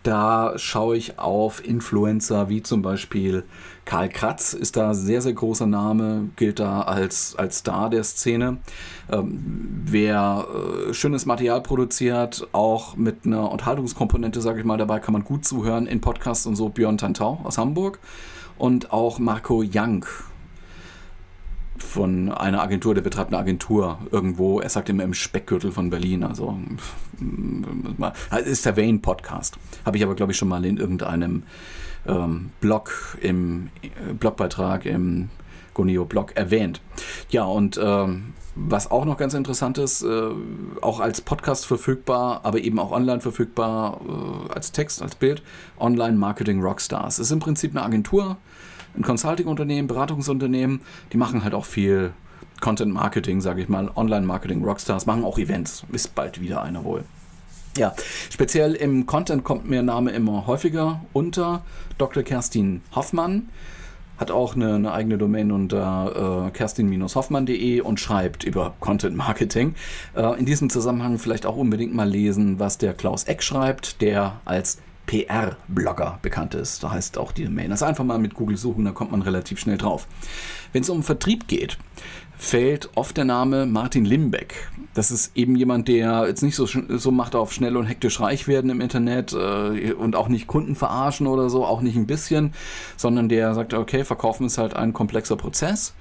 Da 0.04 0.54
schaue 0.58 0.98
ich 0.98 1.18
auf 1.18 1.66
Influencer 1.66 2.50
wie 2.50 2.62
zum 2.62 2.82
Beispiel 2.82 3.44
Karl 3.86 4.10
Kratz 4.10 4.54
ist 4.54 4.78
da 4.78 4.96
sehr, 4.96 5.22
sehr 5.22 5.34
großer 5.34 5.68
Name, 5.68 6.30
gilt 6.36 6.60
da 6.60 6.82
als, 6.82 7.36
als 7.36 7.60
Star 7.60 7.90
der 7.92 8.04
Szene. 8.04 8.58
Ähm, 9.12 9.84
wer 9.86 10.48
äh, 10.90 10.94
schönes 10.94 11.28
Material 11.28 11.62
produziert, 11.62 12.48
auch 12.52 12.96
mit 12.96 13.26
einer 13.26 13.52
Unterhaltungskomponente, 13.52 14.42
sage 14.42 14.60
ich 14.60 14.66
mal, 14.66 14.78
dabei 14.78 15.00
kann 15.00 15.14
man 15.14 15.24
gut 15.24 15.46
zuhören 15.46 15.86
in 15.86 16.02
Podcasts 16.02 16.48
und 16.48 16.56
so. 16.56 16.70
Björn 16.70 16.98
Tantau 16.98 17.40
aus 17.44 17.60
Hamburg 17.60 18.00
und 18.58 18.92
auch 18.92 19.20
Marco 19.20 19.64
Young 19.64 20.06
von 21.78 22.32
einer 22.32 22.62
Agentur, 22.62 22.94
der 22.96 23.02
betreibt 23.02 23.32
eine 23.32 23.38
Agentur 23.38 24.00
irgendwo, 24.12 24.60
er 24.60 24.70
sagt 24.70 24.90
immer 24.90 25.04
im 25.04 25.14
Speckgürtel 25.14 25.72
von 25.72 25.90
Berlin, 25.90 26.24
also 26.24 26.58
ist 28.46 28.66
der 28.66 28.78
Wayne 28.78 29.00
Podcast. 29.00 29.58
Habe 29.86 29.98
ich 29.98 30.04
aber, 30.04 30.16
glaube 30.16 30.32
ich, 30.32 30.38
schon 30.38 30.48
mal 30.48 30.64
in 30.66 30.78
irgendeinem 30.78 31.44
ähm, 32.08 32.52
Blog, 32.60 33.18
im 33.22 33.70
äh, 33.82 34.14
Blogbeitrag 34.14 34.86
im 34.86 35.30
Goneo-Blog 35.74 36.36
erwähnt. 36.36 36.82
Ja, 37.30 37.44
und 37.44 37.80
ähm, 37.82 38.34
was 38.56 38.90
auch 38.90 39.06
noch 39.06 39.18
ganz 39.18 39.34
interessant 39.34 39.78
ist, 39.78 40.02
äh, 40.02 40.30
auch 40.82 41.00
als 41.00 41.22
Podcast 41.22 41.66
verfügbar, 41.66 42.42
aber 42.44 42.60
eben 42.60 42.80
auch 42.80 42.92
online 42.92 43.20
verfügbar, 43.20 44.00
äh, 44.08 44.54
als 44.54 44.72
Text, 44.72 45.02
als 45.02 45.16
Bild, 45.16 45.44
Online 45.78 46.18
Marketing 46.18 46.62
Rockstars. 46.62 47.20
Es 47.20 47.28
ist 47.28 47.32
im 47.32 47.40
Prinzip 47.40 47.72
eine 47.72 47.84
Agentur, 47.84 48.38
ein 48.96 49.04
Consulting-Unternehmen, 49.04 49.88
Beratungsunternehmen, 49.88 50.82
die 51.12 51.18
machen 51.18 51.44
halt 51.44 51.54
auch 51.54 51.66
viel 51.66 52.14
Content 52.62 52.94
Marketing, 52.94 53.42
sage 53.42 53.62
ich 53.62 53.68
mal, 53.68 53.92
Online 53.96 54.26
Marketing 54.26 54.64
Rockstars, 54.64 55.06
machen 55.06 55.26
auch 55.26 55.38
Events. 55.38 55.84
Ist 55.92 56.16
bald 56.16 56.40
wieder 56.40 56.62
einer 56.62 56.86
wohl. 56.86 57.04
Ja, 57.78 57.94
speziell 58.30 58.74
im 58.74 59.06
Content 59.06 59.44
kommt 59.44 59.70
mir 59.70 59.84
Name 59.84 60.12
immer 60.12 60.48
häufiger 60.48 61.02
unter. 61.12 61.62
Dr. 61.98 62.24
Kerstin 62.24 62.82
Hoffmann 62.96 63.50
hat 64.18 64.32
auch 64.32 64.56
eine, 64.56 64.76
eine 64.76 64.94
eigene 64.94 65.18
Domain 65.18 65.52
unter 65.52 66.48
äh, 66.48 66.52
kerstin-hoffmann.de 66.52 67.82
und 67.82 68.00
schreibt 68.00 68.46
über 68.46 68.76
Content 68.80 69.18
Marketing. 69.18 69.76
Äh, 70.16 70.40
in 70.40 70.46
diesem 70.46 70.70
Zusammenhang 70.70 71.18
vielleicht 71.20 71.46
auch 71.46 71.58
unbedingt 71.58 71.94
mal 71.94 72.08
lesen, 72.08 72.60
was 72.60 72.78
der 72.78 72.94
Klaus 72.94 73.26
Eck 73.26 73.44
schreibt, 73.44 74.02
der 74.02 74.40
als 74.46 74.78
PR-Blogger 75.06 76.20
bekannt 76.22 76.56
ist. 76.56 76.84
Da 76.84 76.92
heißt 76.92 77.18
auch 77.18 77.32
die 77.32 77.46
Domain. 77.46 77.70
Das 77.70 77.84
einfach 77.84 78.04
mal 78.04 78.18
mit 78.18 78.34
Google 78.34 78.58
suchen, 78.58 78.86
da 78.86 78.92
kommt 78.92 79.12
man 79.12 79.22
relativ 79.22 79.60
schnell 79.60 79.78
drauf. 79.78 80.08
Wenn 80.72 80.82
es 80.82 80.90
um 80.90 81.04
Vertrieb 81.04 81.48
geht, 81.48 81.78
fällt 82.38 82.90
oft 82.96 83.18
der 83.18 83.26
Name 83.26 83.66
Martin 83.66 84.06
Limbeck. 84.06 84.70
Das 84.94 85.12
ist 85.12 85.36
eben 85.36 85.56
jemand, 85.56 85.88
der 85.88 86.26
jetzt 86.28 86.42
nicht 86.42 86.56
so, 86.56 86.66
so 86.66 87.12
macht 87.12 87.36
auf 87.36 87.52
schnell 87.52 87.76
und 87.78 87.86
hektisch 87.86 88.20
reich 88.20 88.48
werden 88.48 88.70
im 88.70 88.82
Internet 88.82 89.34
äh, 89.34 89.94
und 89.94 90.16
auch 90.16 90.28
nicht 90.28 90.48
Kunden 90.48 90.76
verarschen 90.76 91.28
oder 91.28 91.50
so, 91.50 91.66
auch 91.66 91.82
nicht 91.82 91.96
ein 91.96 92.08
bisschen, 92.08 92.54
sondern 92.98 93.30
der 93.30 93.54
sagt, 93.54 93.74
okay, 93.74 94.04
verkaufen 94.04 94.46
ist 94.46 94.58
halt 94.58 94.76
ein 94.76 94.94
komplexer 94.94 95.36
Prozess, 95.36 95.94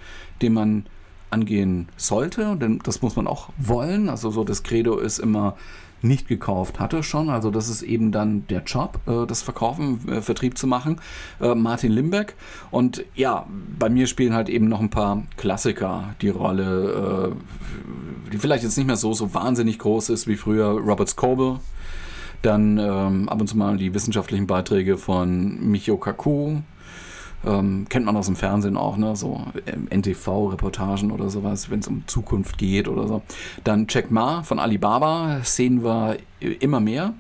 den 0.43 0.55
man 0.55 0.87
angehen 1.31 1.89
sollte, 1.97 2.57
denn 2.57 2.79
das 2.85 3.03
muss 3.03 3.17
man 3.17 3.27
auch 3.27 3.49
wollen. 3.59 4.09
Also 4.09 4.31
so 4.31 4.45
das 4.45 4.63
Credo 4.63 4.99
ist 4.99 5.19
immer 5.19 5.57
nicht 6.05 6.29
gekauft 6.29 6.79
hatte 6.79 7.03
schon. 7.03 7.31
Also 7.31 7.51
das 7.51 7.69
ist 7.69 7.83
eben 7.83 8.13
dann 8.13 8.47
der 8.49 8.63
Job, 8.63 9.01
äh, 9.07 9.27
das 9.27 9.43
Verkaufen, 9.43 10.09
äh, 10.09 10.21
Vertrieb 10.21 10.57
zu 10.59 10.67
machen. 10.67 11.01
Äh, 11.41 11.55
Martin 11.55 11.93
Limbeck. 11.93 12.35
Und 12.71 13.05
ja, 13.15 13.47
bei 13.79 13.89
mir 13.89 14.07
spielen 14.07 14.35
halt 14.35 14.49
eben 14.49 14.69
noch 14.69 14.81
ein 14.81 14.91
paar 14.91 15.23
Klassiker 15.37 16.15
die 16.21 16.29
Rolle, 16.29 17.33
äh, 17.33 18.31
die 18.33 18.39
vielleicht 18.39 18.63
jetzt 18.63 18.77
nicht 18.77 18.87
mehr 18.87 18.97
so, 18.97 19.13
so 19.13 19.35
wahnsinnig 19.35 19.79
groß 19.79 20.11
ist 20.11 20.27
wie 20.27 20.37
früher 20.37 20.67
Robert 20.67 21.09
Scoble. 21.09 21.59
Dann 22.43 22.77
ähm, 22.77 23.29
ab 23.29 23.41
und 23.41 23.47
zu 23.47 23.57
mal 23.57 23.79
die 23.79 23.95
wissenschaftlichen 23.95 24.47
Beiträge 24.47 24.99
von 24.99 25.59
Michio 25.71 25.97
Kaku, 25.97 26.59
ähm, 27.47 27.87
kennt 27.89 28.07
man 28.07 28.17
aus 28.17 28.27
dem 28.27 28.37
Fernsehen 28.37 28.77
auch, 28.77 28.97
ne? 28.97 29.17
so 29.17 29.41
ähm, 29.67 29.89
NTV-Reportagen 29.91 31.11
oder 31.11 31.31
sowas, 31.31 31.71
wenn 31.71 31.81
es 31.81 31.89
um 31.89 32.05
Zukunft 32.07 32.59
geht 32.59 32.89
oder 32.89 33.07
so. 33.07 33.23
Dann 33.65 33.87
Jack 33.89 34.11
Ma 34.11 34.43
von 34.43 34.59
Alibaba 34.59 35.41
sehen 35.43 35.85
wir 35.85 36.17
immer 36.41 36.81
mehr. 36.81 37.15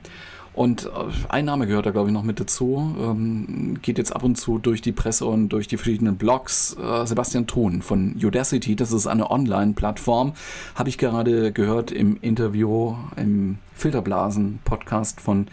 Und 0.55 0.87
äh, 0.87 0.91
ein 1.29 1.45
Name 1.45 1.67
gehört 1.67 1.87
da, 1.87 1.91
glaube 1.91 2.09
ich, 2.09 2.15
noch 2.15 2.23
mit 2.23 2.39
dazu. 2.39 2.95
Ähm, 2.99 3.79
geht 3.83 3.99
jetzt 3.99 4.15
ab 4.15 4.23
und 4.23 4.37
zu 4.37 4.59
durch 4.59 4.81
die 4.81 4.93
Presse 4.93 5.27
und 5.27 5.49
durch 5.49 5.67
die 5.67 5.77
verschiedenen 5.77 6.17
Blogs. 6.17 6.77
Äh, 6.81 7.07
Sebastian 7.07 7.47
Thun 7.47 7.83
von 7.83 8.15
Udacity, 8.23 8.77
das 8.77 8.93
ist 8.93 9.09
eine 9.09 9.31
Online-Plattform. 9.31 10.33
Habe 10.77 10.89
ich 10.89 10.99
gerade 10.99 11.51
gehört 11.51 11.91
im 11.91 12.19
Interview, 12.21 12.95
im 13.17 13.59
Filterblasen-Podcast 13.75 15.21
von 15.21 15.49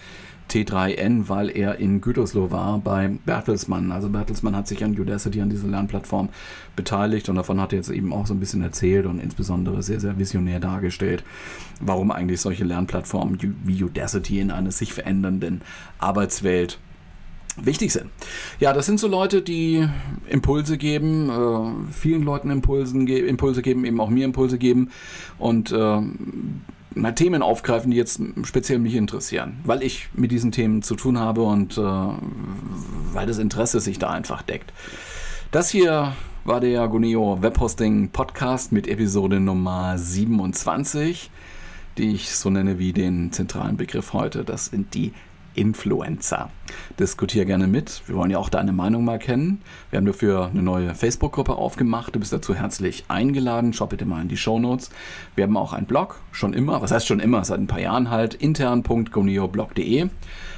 T3N, 0.52 1.30
weil 1.30 1.50
er 1.50 1.78
in 1.78 2.02
Gütersloh 2.02 2.52
war 2.52 2.80
bei 2.80 3.10
Bertelsmann. 3.26 3.92
Also 3.92 4.10
Bertelsmann 4.10 4.56
hat 4.56 4.68
sich 4.68 4.84
an 4.84 4.98
Udacity, 5.00 5.42
an 5.42 5.50
dieser 5.50 5.68
Lernplattform 5.68 6.30
beteiligt 6.76 7.30
und 7.30 7.36
davon 7.36 7.62
hat 7.62 7.72
er 7.74 7.78
jetzt 7.78 7.90
eben 7.90 8.12
auch 8.14 8.28
so 8.28 8.34
ein 8.34 8.40
bisschen 8.40 8.62
erzählt 8.62 9.06
und 9.06 9.20
insbesondere 9.20 9.82
sehr, 9.82 10.00
sehr 10.00 10.20
visionär 10.20 10.60
dargestellt, 10.60 11.24
warum 11.80 12.12
eigentlich 12.12 12.42
solche 12.42 12.66
Lernplattformen 12.66 13.40
wie 13.64 13.84
Udacity 13.84 14.40
in 14.40 14.52
einer 14.52 14.72
sich 14.72 14.94
verändernden 14.94 15.62
Arbeitswelt 16.00 16.80
wichtig 17.58 17.92
sind. 17.92 18.10
Ja, 18.60 18.74
das 18.74 18.86
sind 18.86 19.00
so 19.00 19.08
Leute, 19.08 19.42
die 19.42 19.88
Impulse 20.28 20.78
geben, 20.78 21.30
äh, 21.30 21.92
vielen 21.92 22.24
Leuten 22.24 22.50
Impulsen 22.50 23.06
ge 23.06 23.28
Impulse 23.28 23.62
geben, 23.62 23.86
eben 23.86 24.00
auch 24.00 24.10
mir 24.10 24.26
Impulse 24.26 24.58
geben 24.58 24.90
und 25.38 25.72
äh, 25.72 26.02
mal 26.96 27.14
Themen 27.14 27.42
aufgreifen, 27.42 27.92
die 27.92 27.98
jetzt 27.98 28.22
speziell 28.44 28.80
mich 28.80 28.96
interessieren, 28.96 29.60
weil 29.64 29.84
ich 29.84 30.10
mit 30.14 30.32
diesen 30.32 30.52
Themen 30.52 30.82
zu 30.82 30.96
tun 30.96 31.20
habe 31.20 31.44
und 31.44 31.78
äh, 31.78 31.82
weil 31.82 33.28
das 33.28 33.38
Interesse 33.38 33.80
sich 33.80 34.00
da 34.00 34.10
einfach 34.10 34.42
deckt. 34.42 34.74
Das 35.52 35.70
hier 35.70 36.16
war 36.44 36.60
der 36.60 36.88
Guneo 36.88 37.42
Webhosting 37.42 38.10
Podcast 38.10 38.72
mit 38.72 38.88
Episode 38.88 39.40
Nummer 39.40 39.98
27, 39.98 41.30
die 41.98 42.14
ich 42.14 42.36
so 42.36 42.50
nenne 42.50 42.80
wie 42.80 42.94
den 42.94 43.32
zentralen 43.32 43.78
Begriff 43.78 44.14
heute. 44.14 44.44
Das 44.44 44.68
sind 44.68 44.94
die 44.94 45.14
Influencer. 45.56 46.50
Diskutiere 47.00 47.46
gerne 47.46 47.68
mit. 47.68 48.02
Wir 48.08 48.16
wollen 48.16 48.32
ja 48.32 48.38
auch 48.38 48.50
deine 48.50 48.72
Meinung 48.72 49.04
mal 49.04 49.20
kennen. 49.20 49.62
Wir 49.90 49.98
haben 49.98 50.06
dafür 50.06 50.48
eine 50.48 50.64
neue 50.64 50.96
Facebook-Gruppe 50.96 51.56
aufgemacht. 51.56 52.16
Du 52.16 52.20
bist 52.20 52.34
dazu 52.34 52.56
herzlich 52.56 53.06
eingeladen. 53.08 53.74
Schau 53.74 53.88
bitte 53.88 54.06
mal 54.06 54.22
in 54.22 54.28
die 54.28 54.38
Show 54.38 54.60
Notes. 54.60 54.90
Wir 55.36 55.44
haben 55.46 55.58
auch 55.58 55.74
einen 55.74 55.86
Blog, 55.86 56.20
schon 56.32 56.54
immer, 56.54 56.82
was 56.82 56.92
heißt 56.92 57.08
schon 57.08 57.20
immer, 57.20 57.44
seit 57.44 57.60
ein 57.60 57.68
paar 57.68 57.82
Jahren 57.82 58.10
halt, 58.10 58.34
intern.goneoblog.de. 58.34 60.10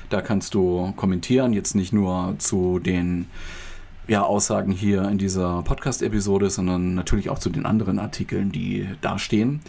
Da 0.09 0.21
kannst 0.21 0.53
du 0.53 0.93
kommentieren, 0.95 1.53
jetzt 1.53 1.75
nicht 1.75 1.93
nur 1.93 2.35
zu 2.37 2.79
den 2.79 3.27
ja, 4.07 4.23
Aussagen 4.23 4.71
hier 4.71 5.03
in 5.03 5.17
dieser 5.17 5.63
Podcast-Episode, 5.63 6.49
sondern 6.49 6.93
natürlich 6.93 7.29
auch 7.29 7.39
zu 7.39 7.49
den 7.49 7.65
anderen 7.65 7.99
Artikeln, 7.99 8.51
die 8.51 8.87
da 9.01 9.17
stehen. 9.17 9.61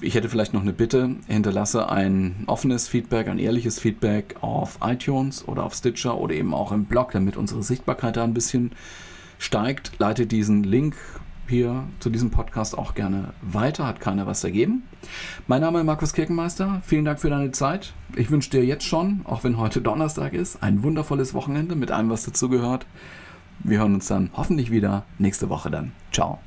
Ich 0.00 0.14
hätte 0.14 0.28
vielleicht 0.28 0.52
noch 0.52 0.62
eine 0.62 0.72
Bitte. 0.72 1.16
Hinterlasse 1.28 1.90
ein 1.90 2.44
offenes 2.46 2.88
Feedback, 2.88 3.28
ein 3.28 3.38
ehrliches 3.38 3.78
Feedback 3.78 4.36
auf 4.40 4.78
iTunes 4.82 5.46
oder 5.46 5.64
auf 5.64 5.74
Stitcher 5.74 6.18
oder 6.18 6.34
eben 6.34 6.52
auch 6.52 6.72
im 6.72 6.84
Blog, 6.84 7.12
damit 7.12 7.36
unsere 7.36 7.62
Sichtbarkeit 7.62 8.16
da 8.16 8.24
ein 8.24 8.34
bisschen 8.34 8.72
steigt. 9.38 9.92
Leite 9.98 10.26
diesen 10.26 10.64
Link 10.64 10.96
hier 11.46 11.84
zu 12.00 12.10
diesem 12.10 12.30
Podcast 12.30 12.76
auch 12.76 12.94
gerne 12.94 13.34
weiter. 13.42 13.86
Hat 13.86 14.00
keiner 14.00 14.26
was 14.26 14.40
dagegen. 14.40 14.82
Mein 15.46 15.60
Name 15.60 15.80
ist 15.80 15.84
Markus 15.84 16.12
Kirkenmeister. 16.12 16.82
Vielen 16.84 17.04
Dank 17.04 17.20
für 17.20 17.30
deine 17.30 17.52
Zeit. 17.52 17.92
Ich 18.16 18.30
wünsche 18.30 18.50
dir 18.50 18.64
jetzt 18.64 18.84
schon, 18.84 19.20
auch 19.24 19.44
wenn 19.44 19.58
heute 19.58 19.80
Donnerstag 19.80 20.32
ist, 20.32 20.62
ein 20.62 20.82
wundervolles 20.82 21.34
Wochenende 21.34 21.76
mit 21.76 21.90
allem, 21.90 22.10
was 22.10 22.24
dazugehört. 22.24 22.86
Wir 23.62 23.78
hören 23.78 23.94
uns 23.94 24.06
dann 24.06 24.30
hoffentlich 24.34 24.70
wieder 24.70 25.04
nächste 25.18 25.48
Woche 25.48 25.70
dann. 25.70 25.92
Ciao. 26.12 26.40